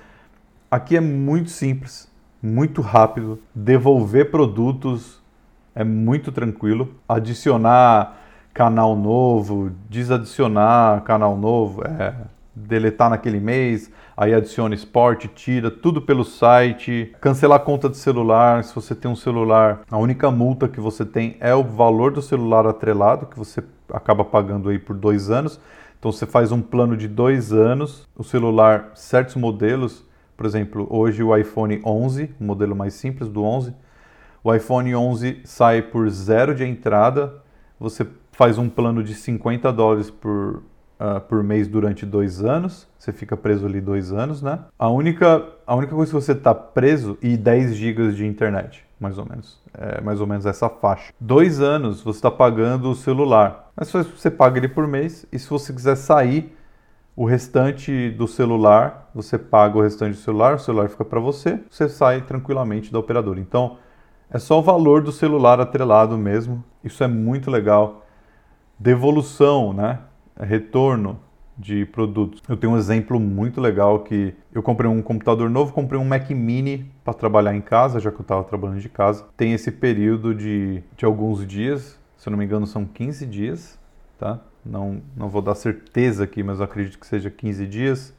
Aqui 0.71 0.95
é 0.95 1.01
muito 1.01 1.49
simples, 1.49 2.07
muito 2.41 2.83
rápido. 2.83 3.41
Devolver 3.55 4.31
produtos 4.31 5.23
é 5.75 5.83
muito 5.83 6.31
tranquilo. 6.31 6.95
Adicionar 7.09 8.19
canal 8.53 8.95
novo, 8.95 9.73
desadicionar 9.89 11.03
canal 11.03 11.35
novo 11.35 11.83
é 11.83 12.15
deletar 12.55 13.11
naquele 13.11 13.41
mês, 13.41 13.91
aí 14.17 14.33
adiciona 14.33 14.75
esporte, 14.75 15.29
tira 15.29 15.71
tudo 15.71 16.01
pelo 16.01 16.25
site, 16.25 17.15
cancelar 17.21 17.61
conta 17.61 17.89
de 17.89 17.97
celular, 17.97 18.63
se 18.63 18.75
você 18.75 18.95
tem 18.95 19.11
um 19.11 19.17
celular, 19.17 19.81
a 19.91 19.99
única 19.99 20.31
multa 20.31 20.69
que 20.69 20.81
você 20.81 21.05
tem 21.05 21.37
é 21.41 21.55
o 21.55 21.65
valor 21.65 22.13
do 22.13 22.23
celular 22.23 22.67
atrelado, 22.67 23.27
que 23.27 23.39
você 23.39 23.63
acaba 23.93 24.25
pagando 24.25 24.69
aí 24.69 24.79
por 24.79 24.97
dois 24.97 25.31
anos. 25.31 25.61
Então 25.99 26.13
você 26.13 26.27
faz 26.27 26.53
um 26.53 26.61
plano 26.61 26.97
de 26.97 27.09
dois 27.09 27.53
anos, 27.53 28.07
o 28.17 28.23
celular, 28.23 28.93
certos 28.95 29.37
modelos, 29.37 30.05
por 30.37 30.47
exemplo, 30.47 30.87
hoje 30.91 31.23
o 31.23 31.37
iPhone 31.37 31.81
11, 31.85 32.35
o 32.41 32.45
modelo 32.45 32.77
mais 32.77 32.95
simples 32.95 33.29
do 33.29 33.43
11, 33.43 33.75
o 34.43 34.55
iPhone 34.55 34.95
11 34.95 35.41
sai 35.45 35.81
por 35.81 36.09
zero 36.11 36.55
de 36.55 36.65
entrada, 36.65 37.43
você 37.79 38.07
faz 38.33 38.59
um 38.59 38.69
plano 38.69 39.03
de 39.03 39.15
50 39.15 39.73
dólares 39.73 40.11
por 40.11 40.63
uh, 40.99 41.21
por 41.21 41.43
mês 41.43 41.69
durante 41.69 42.05
dois 42.07 42.43
anos. 42.43 42.89
Você 42.99 43.13
fica 43.13 43.37
preso 43.37 43.67
ali 43.67 43.81
dois 43.81 44.13
anos, 44.13 44.43
né? 44.43 44.61
A 44.79 44.89
única, 44.89 45.45
a 45.67 45.75
única 45.75 45.95
coisa 45.95 46.11
que 46.11 46.21
você 46.21 46.33
está 46.33 46.55
preso 46.55 47.19
e 47.23 47.37
10 47.37 47.75
gigas 47.75 48.17
de 48.17 48.27
internet, 48.27 48.85
mais 48.99 49.19
ou 49.19 49.27
menos. 49.29 49.61
É 49.77 50.01
mais 50.01 50.21
ou 50.21 50.27
menos 50.27 50.47
essa 50.47 50.69
faixa. 50.69 51.13
Dois 51.21 51.61
anos 51.61 52.03
você 52.03 52.19
está 52.19 52.31
pagando 52.31 52.91
o 52.91 52.95
celular. 52.95 53.71
Mas 53.77 53.91
você 53.91 54.31
paga 54.31 54.59
ele 54.59 54.69
por 54.69 54.87
mês 54.87 55.27
e 55.33 55.39
se 55.39 55.49
você 55.51 55.73
quiser 55.73 55.97
sair 55.97 56.57
o 57.17 57.25
restante 57.25 58.11
do 58.11 58.27
celular, 58.27 59.11
você 59.15 59.39
paga 59.39 59.79
o 59.79 59.83
restante 59.83 60.17
do 60.17 60.21
celular, 60.21 60.57
o 60.57 60.59
celular 60.59 60.89
fica 60.89 61.05
para 61.05 61.21
você, 61.21 61.61
você 61.71 61.89
sai 61.89 62.23
tranquilamente 62.23 62.93
da 62.93 62.99
operadora. 62.99 63.39
Então, 63.39 63.79
é 64.31 64.39
só 64.39 64.59
o 64.59 64.63
valor 64.63 65.03
do 65.03 65.13
celular 65.13 65.61
atrelado 65.61 66.19
mesmo. 66.19 66.65
Isso 66.83 67.05
é 67.05 67.07
muito 67.07 67.51
legal. 67.51 68.05
Devolução, 68.79 69.73
né? 69.73 70.01
Retorno 70.39 71.21
de 71.57 71.87
produtos. 71.87 72.43
Eu 72.49 72.57
tenho 72.57 72.73
um 72.73 72.77
exemplo 72.77 73.19
muito 73.21 73.61
legal 73.61 74.01
que 74.01 74.35
eu 74.53 74.63
comprei 74.63 74.91
um 74.91 75.01
computador 75.01 75.49
novo, 75.49 75.73
comprei 75.73 76.01
um 76.01 76.05
Mac 76.05 76.29
Mini 76.31 76.91
para 77.05 77.15
trabalhar 77.15 77.55
em 77.55 77.61
casa, 77.61 78.01
já 78.01 78.11
que 78.11 78.17
eu 78.17 78.23
estava 78.23 78.43
trabalhando 78.45 78.81
de 78.81 78.89
casa. 78.89 79.25
Tem 79.37 79.53
esse 79.53 79.71
período 79.71 80.35
de, 80.35 80.83
de 80.97 81.05
alguns 81.05 81.47
dias, 81.47 81.99
se 82.17 82.29
eu 82.29 82.31
não 82.33 82.39
me 82.39 82.45
engano 82.45 82.67
são 82.67 82.85
15 82.85 83.27
dias, 83.27 83.79
tá? 84.19 84.41
Não, 84.65 85.03
não 85.17 85.29
vou 85.29 85.43
dar 85.43 85.55
certeza 85.55 86.25
aqui, 86.25 86.43
mas 86.43 86.61
acredito 86.61 86.99
que 86.99 87.07
seja 87.07 87.31
15 87.31 87.67
dias, 87.67 88.15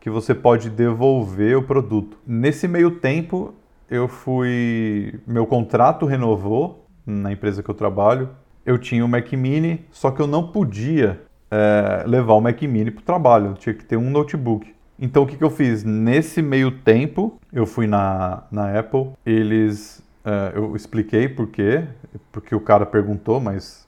que 0.00 0.08
você 0.08 0.34
pode 0.34 0.70
devolver 0.70 1.56
o 1.56 1.62
produto. 1.62 2.18
Nesse 2.26 2.66
meio 2.66 2.92
tempo, 2.92 3.54
eu 3.90 4.08
fui. 4.08 5.20
Meu 5.26 5.46
contrato 5.46 6.06
renovou 6.06 6.86
na 7.04 7.30
empresa 7.30 7.62
que 7.62 7.68
eu 7.68 7.74
trabalho. 7.74 8.30
Eu 8.64 8.78
tinha 8.78 9.04
o 9.04 9.08
Mac 9.08 9.32
Mini, 9.32 9.84
só 9.92 10.10
que 10.10 10.20
eu 10.20 10.26
não 10.26 10.48
podia 10.48 11.25
é, 11.50 12.04
levar 12.06 12.34
o 12.34 12.40
Mac 12.40 12.60
Mini 12.62 12.90
para 12.90 13.00
o 13.00 13.04
trabalho, 13.04 13.54
tinha 13.54 13.74
que 13.74 13.84
ter 13.84 13.96
um 13.96 14.10
notebook. 14.10 14.74
Então 14.98 15.24
o 15.24 15.26
que, 15.26 15.36
que 15.36 15.44
eu 15.44 15.50
fiz? 15.50 15.84
Nesse 15.84 16.40
meio 16.40 16.70
tempo, 16.70 17.38
eu 17.52 17.66
fui 17.66 17.86
na, 17.86 18.44
na 18.50 18.78
Apple, 18.78 19.10
eles. 19.24 20.02
É, 20.24 20.52
eu 20.56 20.74
expliquei 20.74 21.28
por 21.28 21.46
quê, 21.48 21.84
porque 22.32 22.54
o 22.54 22.60
cara 22.60 22.84
perguntou, 22.84 23.40
mas 23.40 23.86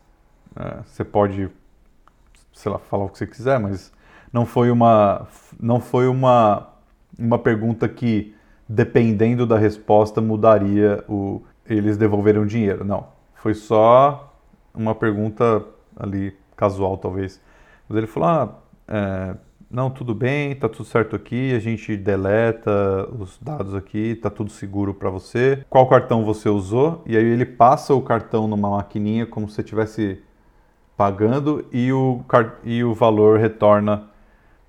é, 0.54 0.82
você 0.86 1.04
pode, 1.04 1.48
sei 2.52 2.70
lá, 2.70 2.78
falar 2.78 3.06
o 3.06 3.08
que 3.08 3.18
você 3.18 3.26
quiser, 3.26 3.58
mas 3.58 3.92
não 4.32 4.46
foi 4.46 4.70
uma, 4.70 5.26
não 5.60 5.80
foi 5.80 6.06
uma, 6.06 6.68
uma 7.18 7.38
pergunta 7.38 7.88
que, 7.88 8.34
dependendo 8.68 9.46
da 9.46 9.58
resposta, 9.58 10.20
mudaria 10.20 11.02
o, 11.08 11.42
eles 11.66 11.96
devolveram 11.96 12.46
dinheiro. 12.46 12.84
Não, 12.84 13.08
foi 13.34 13.54
só 13.54 14.32
uma 14.74 14.94
pergunta 14.94 15.64
ali 15.96 16.36
casual, 16.56 16.96
talvez. 16.98 17.40
Mas 17.88 17.98
ele 17.98 18.06
falou: 18.06 18.28
ah, 18.28 18.58
é, 18.86 19.34
não, 19.70 19.90
tudo 19.90 20.14
bem, 20.14 20.54
tá 20.54 20.66
tudo 20.66 20.84
certo 20.84 21.14
aqui, 21.14 21.54
a 21.54 21.58
gente 21.58 21.94
deleta 21.94 23.06
os 23.18 23.38
dados 23.38 23.74
aqui, 23.74 24.14
tá 24.14 24.30
tudo 24.30 24.50
seguro 24.50 24.94
para 24.94 25.10
você. 25.10 25.62
Qual 25.68 25.86
cartão 25.86 26.24
você 26.24 26.48
usou? 26.48 27.02
E 27.04 27.16
aí 27.16 27.24
ele 27.24 27.44
passa 27.44 27.94
o 27.94 28.00
cartão 28.00 28.48
numa 28.48 28.70
maquininha 28.70 29.26
como 29.26 29.46
se 29.46 29.56
você 29.56 29.60
estivesse 29.60 30.22
pagando 30.96 31.66
e 31.70 31.92
o, 31.92 32.24
e 32.64 32.82
o 32.82 32.94
valor 32.94 33.38
retorna 33.38 34.04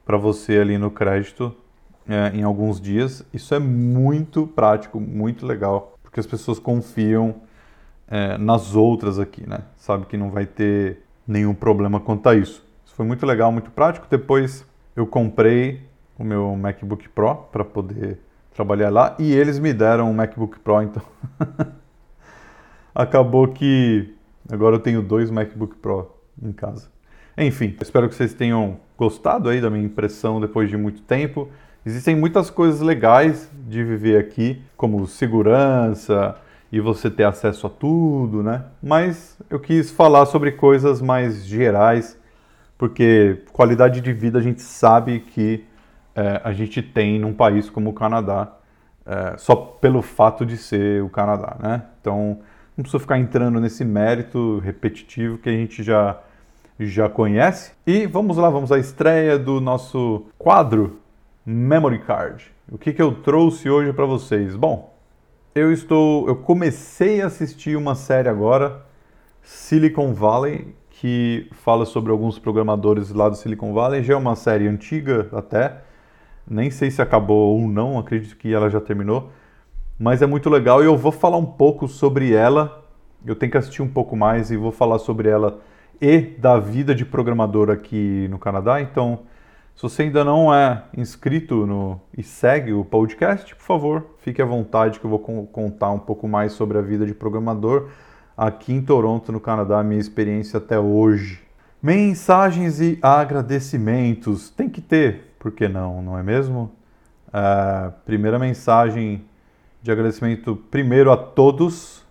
para 0.06 0.18
você 0.18 0.58
ali 0.58 0.78
no 0.78 0.92
crédito 0.92 1.56
é, 2.08 2.36
em 2.36 2.44
alguns 2.44 2.82
dias. 2.82 3.26
Isso 3.34 3.56
é 3.56 3.60
muito 3.60 4.46
prático, 4.48 5.00
muito 5.00 5.46
legal, 5.46 5.98
porque 6.04 6.20
as 6.20 6.28
pessoas 6.28 6.60
confiam 6.60 7.36
é, 8.06 8.38
nas 8.38 8.76
outras 8.76 9.18
aqui, 9.18 9.48
né? 9.48 9.62
Sabe 9.78 10.06
que 10.08 10.18
não 10.18 10.30
vai 10.30 10.46
ter 10.46 11.04
nenhum 11.26 11.54
problema 11.54 12.02
quanto 12.02 12.28
a 12.28 12.36
isso 12.36 12.69
foi 13.00 13.06
muito 13.06 13.26
legal, 13.26 13.50
muito 13.50 13.72
prático. 13.72 14.06
Depois 14.10 14.68
eu 14.94 15.08
comprei 15.08 15.84
o 16.18 16.24
meu 16.26 16.54
MacBook 16.58 17.08
Pro 17.08 17.34
para 17.34 17.64
poder 17.64 18.20
trabalhar 18.54 18.90
lá 18.90 19.16
e 19.18 19.32
eles 19.32 19.58
me 19.58 19.72
deram 19.72 20.10
um 20.10 20.14
MacBook 20.14 20.60
Pro, 20.60 20.82
então 20.82 21.02
acabou 22.94 23.48
que 23.48 24.14
agora 24.52 24.76
eu 24.76 24.82
tenho 24.82 25.02
dois 25.02 25.32
MacBook 25.32 25.78
Pro 25.78 26.12
em 26.44 26.52
casa. 26.52 26.90
Enfim, 27.38 27.74
espero 27.82 28.10
que 28.10 28.16
vocês 28.16 28.34
tenham 28.34 28.82
gostado 28.98 29.48
aí 29.48 29.62
da 29.62 29.70
minha 29.70 29.86
impressão 29.86 30.42
depois 30.42 30.70
de 30.70 30.76
muito 30.76 31.02
tempo. 31.02 31.48
Existem 31.86 32.18
muitas 32.18 32.50
coisas 32.50 32.82
legais 32.82 33.50
de 33.66 33.82
viver 33.82 34.20
aqui, 34.20 34.62
como 34.76 35.08
segurança 35.08 36.36
e 36.70 36.82
você 36.82 37.10
ter 37.10 37.24
acesso 37.24 37.66
a 37.66 37.70
tudo, 37.70 38.44
né? 38.44 38.66
Mas 38.84 39.38
eu 39.50 39.58
quis 39.58 39.90
falar 39.90 40.26
sobre 40.26 40.52
coisas 40.52 41.02
mais 41.02 41.46
gerais, 41.46 42.19
porque 42.80 43.44
qualidade 43.52 44.00
de 44.00 44.14
vida 44.14 44.40
a 44.40 44.42
gente 44.42 44.62
sabe 44.62 45.20
que 45.20 45.66
é, 46.16 46.40
a 46.46 46.54
gente 46.54 46.82
tem 46.82 47.20
num 47.20 47.34
país 47.34 47.70
como 47.70 47.90
o 47.90 47.94
Canadá, 47.94 48.54
é, 49.06 49.38
só 49.38 49.54
pelo 49.54 50.02
fato 50.02 50.46
de 50.46 50.56
ser 50.56 51.04
o 51.04 51.10
Canadá, 51.10 51.58
né? 51.60 51.84
Então 52.00 52.40
não 52.78 52.82
precisa 52.82 53.00
ficar 53.00 53.20
entrando 53.20 53.60
nesse 53.60 53.84
mérito 53.84 54.60
repetitivo 54.60 55.38
que 55.38 55.50
a 55.50 55.52
gente 55.52 55.84
já 55.84 56.20
já 56.80 57.10
conhece. 57.10 57.74
E 57.86 58.08
vamos 58.08 58.38
lá, 58.38 58.50
vamos 58.50 58.72
à 58.72 58.80
estreia 58.80 59.38
do 59.38 59.60
nosso 59.60 60.28
quadro 60.38 61.02
Memory 61.46 62.00
Card. 62.00 62.50
O 62.72 62.78
que, 62.78 62.94
que 62.94 63.02
eu 63.02 63.14
trouxe 63.16 63.70
hoje 63.70 63.92
para 63.92 64.06
vocês? 64.06 64.56
Bom, 64.56 64.96
eu 65.54 65.74
estou, 65.74 66.26
eu 66.30 66.38
comecei 66.38 67.22
a 67.22 67.26
assistir 67.26 67.76
uma 67.76 67.96
série 67.96 68.30
agora, 68.30 68.86
Silicon 69.44 70.14
Valley, 70.14 70.74
que 71.00 71.48
fala 71.54 71.86
sobre 71.86 72.12
alguns 72.12 72.38
programadores 72.38 73.10
lá 73.12 73.30
do 73.30 73.36
Silicon 73.38 73.74
Valley. 73.74 74.04
Já 74.04 74.16
é 74.16 74.18
uma 74.18 74.36
série 74.36 74.68
antiga 74.68 75.30
até, 75.32 75.78
nem 76.46 76.70
sei 76.70 76.92
se 76.92 77.02
acabou 77.02 77.56
ou 77.56 77.70
não, 77.70 77.98
acredito 77.98 78.36
que 78.36 78.54
ela 78.54 78.70
já 78.70 78.82
terminou, 78.82 79.32
mas 79.98 80.22
é 80.22 80.26
muito 80.26 80.50
legal 80.50 80.84
e 80.84 80.88
eu 80.88 80.98
vou 80.98 81.14
falar 81.14 81.38
um 81.38 81.46
pouco 81.46 81.88
sobre 81.88 82.34
ela. 82.34 82.86
Eu 83.26 83.34
tenho 83.34 83.50
que 83.50 83.58
assistir 83.58 83.82
um 83.82 83.88
pouco 83.88 84.14
mais 84.14 84.52
e 84.52 84.58
vou 84.58 84.74
falar 84.74 85.00
sobre 85.00 85.30
ela 85.30 85.62
e 86.02 86.20
da 86.20 86.60
vida 86.60 86.94
de 86.94 87.06
programador 87.06 87.70
aqui 87.70 88.28
no 88.30 88.38
Canadá. 88.38 88.82
Então, 88.82 89.22
se 89.78 89.84
você 89.84 90.04
ainda 90.04 90.26
não 90.26 90.54
é 90.54 90.84
inscrito 90.98 91.66
no, 91.66 92.02
e 92.18 92.22
segue 92.22 92.74
o 92.74 92.84
podcast, 92.84 93.56
por 93.56 93.64
favor, 93.64 94.06
fique 94.18 94.42
à 94.42 94.46
vontade 94.46 95.00
que 95.00 95.06
eu 95.06 95.10
vou 95.10 95.20
contar 95.20 95.92
um 95.92 96.00
pouco 96.00 96.28
mais 96.28 96.52
sobre 96.52 96.78
a 96.78 96.82
vida 96.82 97.06
de 97.06 97.14
programador 97.14 97.88
aqui 98.40 98.72
em 98.72 98.82
Toronto, 98.82 99.34
no 99.34 99.40
Canadá, 99.42 99.84
minha 99.84 100.00
experiência 100.00 100.60
até 100.60 100.80
hoje. 100.80 101.42
Mensagens 101.84 102.80
e 102.80 102.98
agradecimentos. 103.02 104.50
Tem 104.50 104.70
que 104.70 104.80
ter, 104.80 105.34
por 105.38 105.52
que 105.52 105.68
não, 105.68 106.02
não 106.02 106.18
é 106.18 106.24
mesmo? 106.24 106.72
Uh, 107.28 107.92
primeira 108.06 108.40
mensagem 108.40 109.26
de 109.82 109.92
agradecimento 109.92 110.56
primeiro 110.56 111.12
a 111.12 111.18
todos 111.18 112.02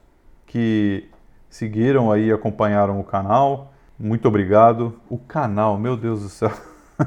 que 0.46 1.08
seguiram 1.48 2.12
aí, 2.12 2.30
acompanharam 2.30 3.00
o 3.00 3.04
canal. 3.04 3.72
Muito 3.98 4.28
obrigado. 4.28 5.00
O 5.08 5.16
canal, 5.16 5.78
meu 5.78 5.96
Deus 5.96 6.22
do 6.22 6.28
céu. 6.28 6.52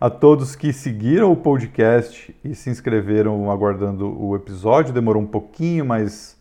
a 0.00 0.10
todos 0.10 0.56
que 0.56 0.72
seguiram 0.72 1.30
o 1.30 1.36
podcast 1.36 2.34
e 2.42 2.56
se 2.56 2.70
inscreveram 2.70 3.52
aguardando 3.52 4.20
o 4.20 4.34
episódio. 4.34 4.92
Demorou 4.92 5.22
um 5.22 5.28
pouquinho, 5.28 5.84
mas 5.84 6.36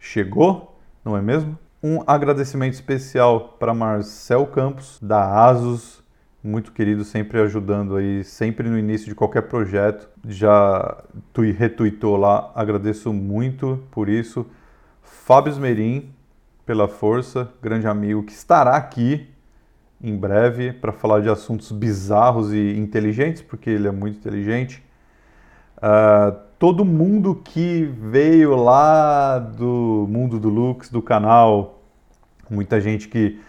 chegou, 0.00 0.71
não 1.04 1.16
é 1.16 1.22
mesmo? 1.22 1.58
Um 1.82 2.02
agradecimento 2.06 2.74
especial 2.74 3.56
para 3.58 3.74
Marcel 3.74 4.46
Campos, 4.46 4.98
da 5.02 5.46
Asus, 5.46 6.02
muito 6.42 6.72
querido, 6.72 7.04
sempre 7.04 7.40
ajudando 7.40 7.96
aí, 7.96 8.24
sempre 8.24 8.68
no 8.68 8.78
início 8.78 9.08
de 9.08 9.14
qualquer 9.14 9.42
projeto. 9.42 10.08
Já 10.26 11.02
retuitou 11.56 12.16
lá, 12.16 12.50
agradeço 12.54 13.12
muito 13.12 13.82
por 13.90 14.08
isso. 14.08 14.46
Fábio 15.02 15.50
Esmerim, 15.50 16.12
pela 16.64 16.88
força, 16.88 17.48
grande 17.60 17.86
amigo 17.86 18.22
que 18.22 18.32
estará 18.32 18.76
aqui 18.76 19.28
em 20.00 20.16
breve 20.16 20.72
para 20.72 20.92
falar 20.92 21.20
de 21.20 21.28
assuntos 21.28 21.70
bizarros 21.70 22.52
e 22.52 22.76
inteligentes, 22.76 23.42
porque 23.42 23.70
ele 23.70 23.86
é 23.86 23.92
muito 23.92 24.18
inteligente. 24.18 24.82
Uh, 25.78 26.36
todo 26.62 26.84
mundo 26.84 27.34
que 27.34 27.82
veio 27.82 28.54
lá 28.54 29.36
do 29.36 30.06
mundo 30.08 30.38
do 30.38 30.48
Lux, 30.48 30.88
do 30.88 31.02
canal, 31.02 31.82
muita 32.48 32.80
gente 32.80 33.08
que 33.08 33.40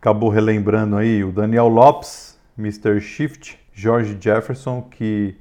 acabou 0.00 0.28
relembrando 0.30 0.96
aí, 0.96 1.22
o 1.22 1.30
Daniel 1.30 1.68
Lopes, 1.68 2.36
Mr. 2.58 3.00
Shift, 3.00 3.56
George 3.72 4.18
Jefferson, 4.20 4.82
que 4.82 5.36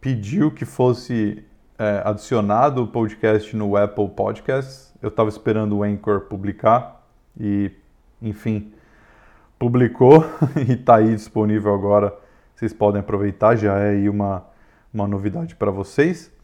pediu 0.00 0.50
que 0.50 0.64
fosse 0.64 1.44
é, 1.78 2.00
adicionado 2.02 2.84
o 2.84 2.86
podcast 2.86 3.54
no 3.54 3.76
Apple 3.76 4.08
Podcasts 4.08 4.94
eu 5.02 5.10
estava 5.10 5.28
esperando 5.28 5.76
o 5.76 5.82
Anchor 5.82 6.22
publicar 6.22 7.06
e, 7.38 7.70
enfim, 8.22 8.72
publicou 9.58 10.24
e 10.66 10.72
está 10.72 10.96
aí 10.96 11.14
disponível 11.14 11.74
agora. 11.74 12.16
Vocês 12.54 12.72
podem 12.72 13.00
aproveitar, 13.02 13.56
já 13.56 13.78
é 13.78 13.90
aí 13.90 14.08
uma, 14.08 14.42
uma 14.94 15.06
novidade 15.06 15.54
para 15.54 15.70
vocês. 15.70 16.34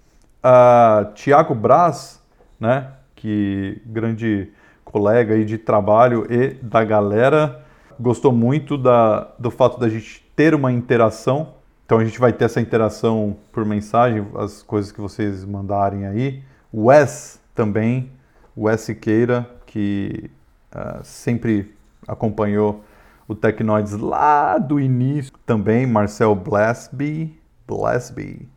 Uh, 0.44 1.12
Tiago 1.14 1.54
Braz, 1.54 2.20
né, 2.58 2.88
que 3.14 3.80
grande 3.86 4.50
colega 4.84 5.34
aí 5.34 5.44
de 5.44 5.56
trabalho 5.56 6.26
e 6.30 6.54
da 6.54 6.84
galera, 6.84 7.64
gostou 7.98 8.32
muito 8.32 8.76
da, 8.76 9.32
do 9.38 9.50
fato 9.50 9.78
da 9.78 9.88
gente 9.88 10.22
ter 10.34 10.54
uma 10.54 10.72
interação. 10.72 11.54
Então 11.86 11.98
a 11.98 12.04
gente 12.04 12.18
vai 12.18 12.32
ter 12.32 12.46
essa 12.46 12.60
interação 12.60 13.36
por 13.52 13.64
mensagem, 13.64 14.26
as 14.36 14.62
coisas 14.62 14.90
que 14.90 15.00
vocês 15.00 15.44
mandarem 15.44 16.06
aí. 16.06 16.42
Wes 16.74 17.40
também 17.54 18.10
o 18.56 18.68
S. 18.68 18.94
Queira, 18.94 19.48
que 19.66 20.30
uh, 20.74 21.02
sempre 21.04 21.74
acompanhou 22.06 22.84
o 23.28 23.34
Tecnoids 23.34 23.92
lá 23.92 24.58
do 24.58 24.80
início, 24.80 25.32
também 25.46 25.86
Marcel 25.86 26.34
Blasby, 26.34 27.38
Blasby, 27.66 28.48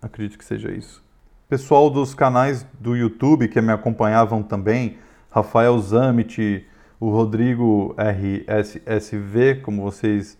acredito 0.00 0.36
que 0.36 0.44
seja 0.44 0.70
isso. 0.70 1.02
Pessoal 1.52 1.90
dos 1.90 2.14
canais 2.14 2.66
do 2.80 2.96
YouTube 2.96 3.46
que 3.46 3.60
me 3.60 3.70
acompanhavam 3.74 4.42
também, 4.42 4.96
Rafael 5.30 5.78
Zamit, 5.80 6.66
o 6.98 7.10
Rodrigo 7.10 7.94
RSSV, 7.98 9.56
como 9.56 9.82
vocês 9.82 10.38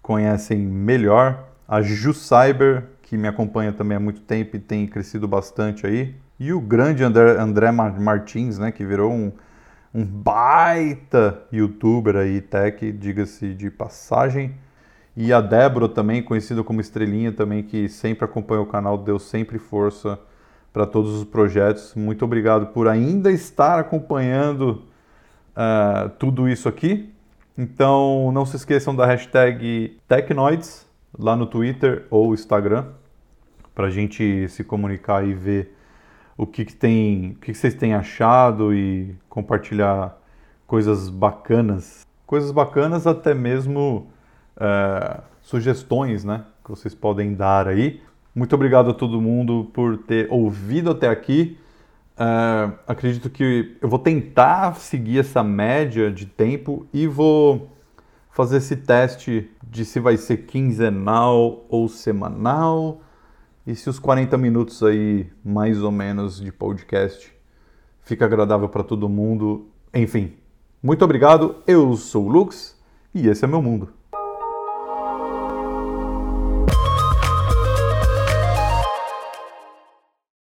conhecem 0.00 0.58
melhor, 0.58 1.50
a 1.68 1.82
Ju 1.82 2.14
Cyber, 2.14 2.84
que 3.02 3.14
me 3.14 3.28
acompanha 3.28 3.74
também 3.74 3.98
há 3.98 4.00
muito 4.00 4.22
tempo 4.22 4.56
e 4.56 4.58
tem 4.58 4.86
crescido 4.86 5.28
bastante 5.28 5.86
aí, 5.86 6.14
e 6.40 6.50
o 6.50 6.62
grande 6.62 7.04
André, 7.04 7.38
André 7.38 7.70
Martins, 7.70 8.58
né, 8.58 8.72
que 8.72 8.86
virou 8.86 9.12
um, 9.12 9.32
um 9.92 10.02
baita 10.02 11.42
youtuber 11.52 12.16
aí, 12.16 12.40
tech, 12.40 12.90
diga-se 12.90 13.52
de 13.52 13.70
passagem. 13.70 14.54
E 15.14 15.30
a 15.30 15.42
Débora 15.42 15.90
também, 15.90 16.22
conhecida 16.22 16.64
como 16.64 16.80
Estrelinha 16.80 17.32
também, 17.32 17.62
que 17.62 17.86
sempre 17.86 18.24
acompanhou 18.24 18.64
o 18.64 18.66
canal, 18.66 18.96
deu 18.96 19.18
sempre 19.18 19.58
força 19.58 20.18
para 20.74 20.84
todos 20.84 21.14
os 21.14 21.24
projetos. 21.24 21.94
Muito 21.94 22.24
obrigado 22.24 22.66
por 22.66 22.88
ainda 22.88 23.30
estar 23.30 23.78
acompanhando 23.78 24.82
uh, 25.56 26.08
tudo 26.18 26.48
isso 26.48 26.68
aqui. 26.68 27.14
Então 27.56 28.32
não 28.32 28.44
se 28.44 28.56
esqueçam 28.56 28.94
da 28.94 29.06
hashtag 29.06 29.96
Tecnoids 30.08 30.84
lá 31.16 31.36
no 31.36 31.46
Twitter 31.46 32.08
ou 32.10 32.34
Instagram 32.34 32.86
para 33.72 33.86
a 33.86 33.90
gente 33.90 34.48
se 34.48 34.64
comunicar 34.64 35.24
e 35.24 35.32
ver 35.32 35.76
o 36.36 36.44
que, 36.44 36.64
que 36.64 36.74
tem, 36.74 37.30
o 37.30 37.34
que, 37.40 37.52
que 37.52 37.54
vocês 37.54 37.74
têm 37.74 37.94
achado 37.94 38.74
e 38.74 39.14
compartilhar 39.28 40.18
coisas 40.66 41.08
bacanas, 41.08 42.04
coisas 42.26 42.50
bacanas 42.50 43.06
até 43.06 43.32
mesmo 43.32 44.08
é, 44.56 45.20
sugestões, 45.40 46.24
né, 46.24 46.44
que 46.64 46.70
vocês 46.70 46.96
podem 46.96 47.32
dar 47.32 47.68
aí. 47.68 48.02
Muito 48.34 48.54
obrigado 48.54 48.90
a 48.90 48.94
todo 48.94 49.20
mundo 49.20 49.70
por 49.72 49.96
ter 49.96 50.26
ouvido 50.30 50.90
até 50.90 51.08
aqui. 51.08 51.56
É, 52.16 52.70
acredito 52.86 53.30
que 53.30 53.76
eu 53.80 53.88
vou 53.88 53.98
tentar 53.98 54.74
seguir 54.76 55.20
essa 55.20 55.42
média 55.42 56.10
de 56.10 56.26
tempo 56.26 56.86
e 56.92 57.06
vou 57.06 57.70
fazer 58.30 58.56
esse 58.56 58.76
teste 58.76 59.50
de 59.62 59.84
se 59.84 60.00
vai 60.00 60.16
ser 60.16 60.38
quinzenal 60.38 61.64
ou 61.68 61.88
semanal 61.88 63.00
e 63.66 63.74
se 63.74 63.88
os 63.88 63.98
40 63.98 64.36
minutos 64.36 64.82
aí, 64.82 65.26
mais 65.44 65.82
ou 65.82 65.90
menos, 65.90 66.40
de 66.40 66.52
podcast 66.52 67.32
fica 68.02 68.24
agradável 68.24 68.68
para 68.68 68.82
todo 68.82 69.08
mundo, 69.08 69.68
enfim. 69.94 70.34
Muito 70.82 71.04
obrigado, 71.04 71.56
eu 71.66 71.96
sou 71.96 72.26
o 72.26 72.28
Lux 72.28 72.78
e 73.14 73.26
esse 73.26 73.44
é 73.44 73.48
meu 73.48 73.62
mundo. 73.62 73.88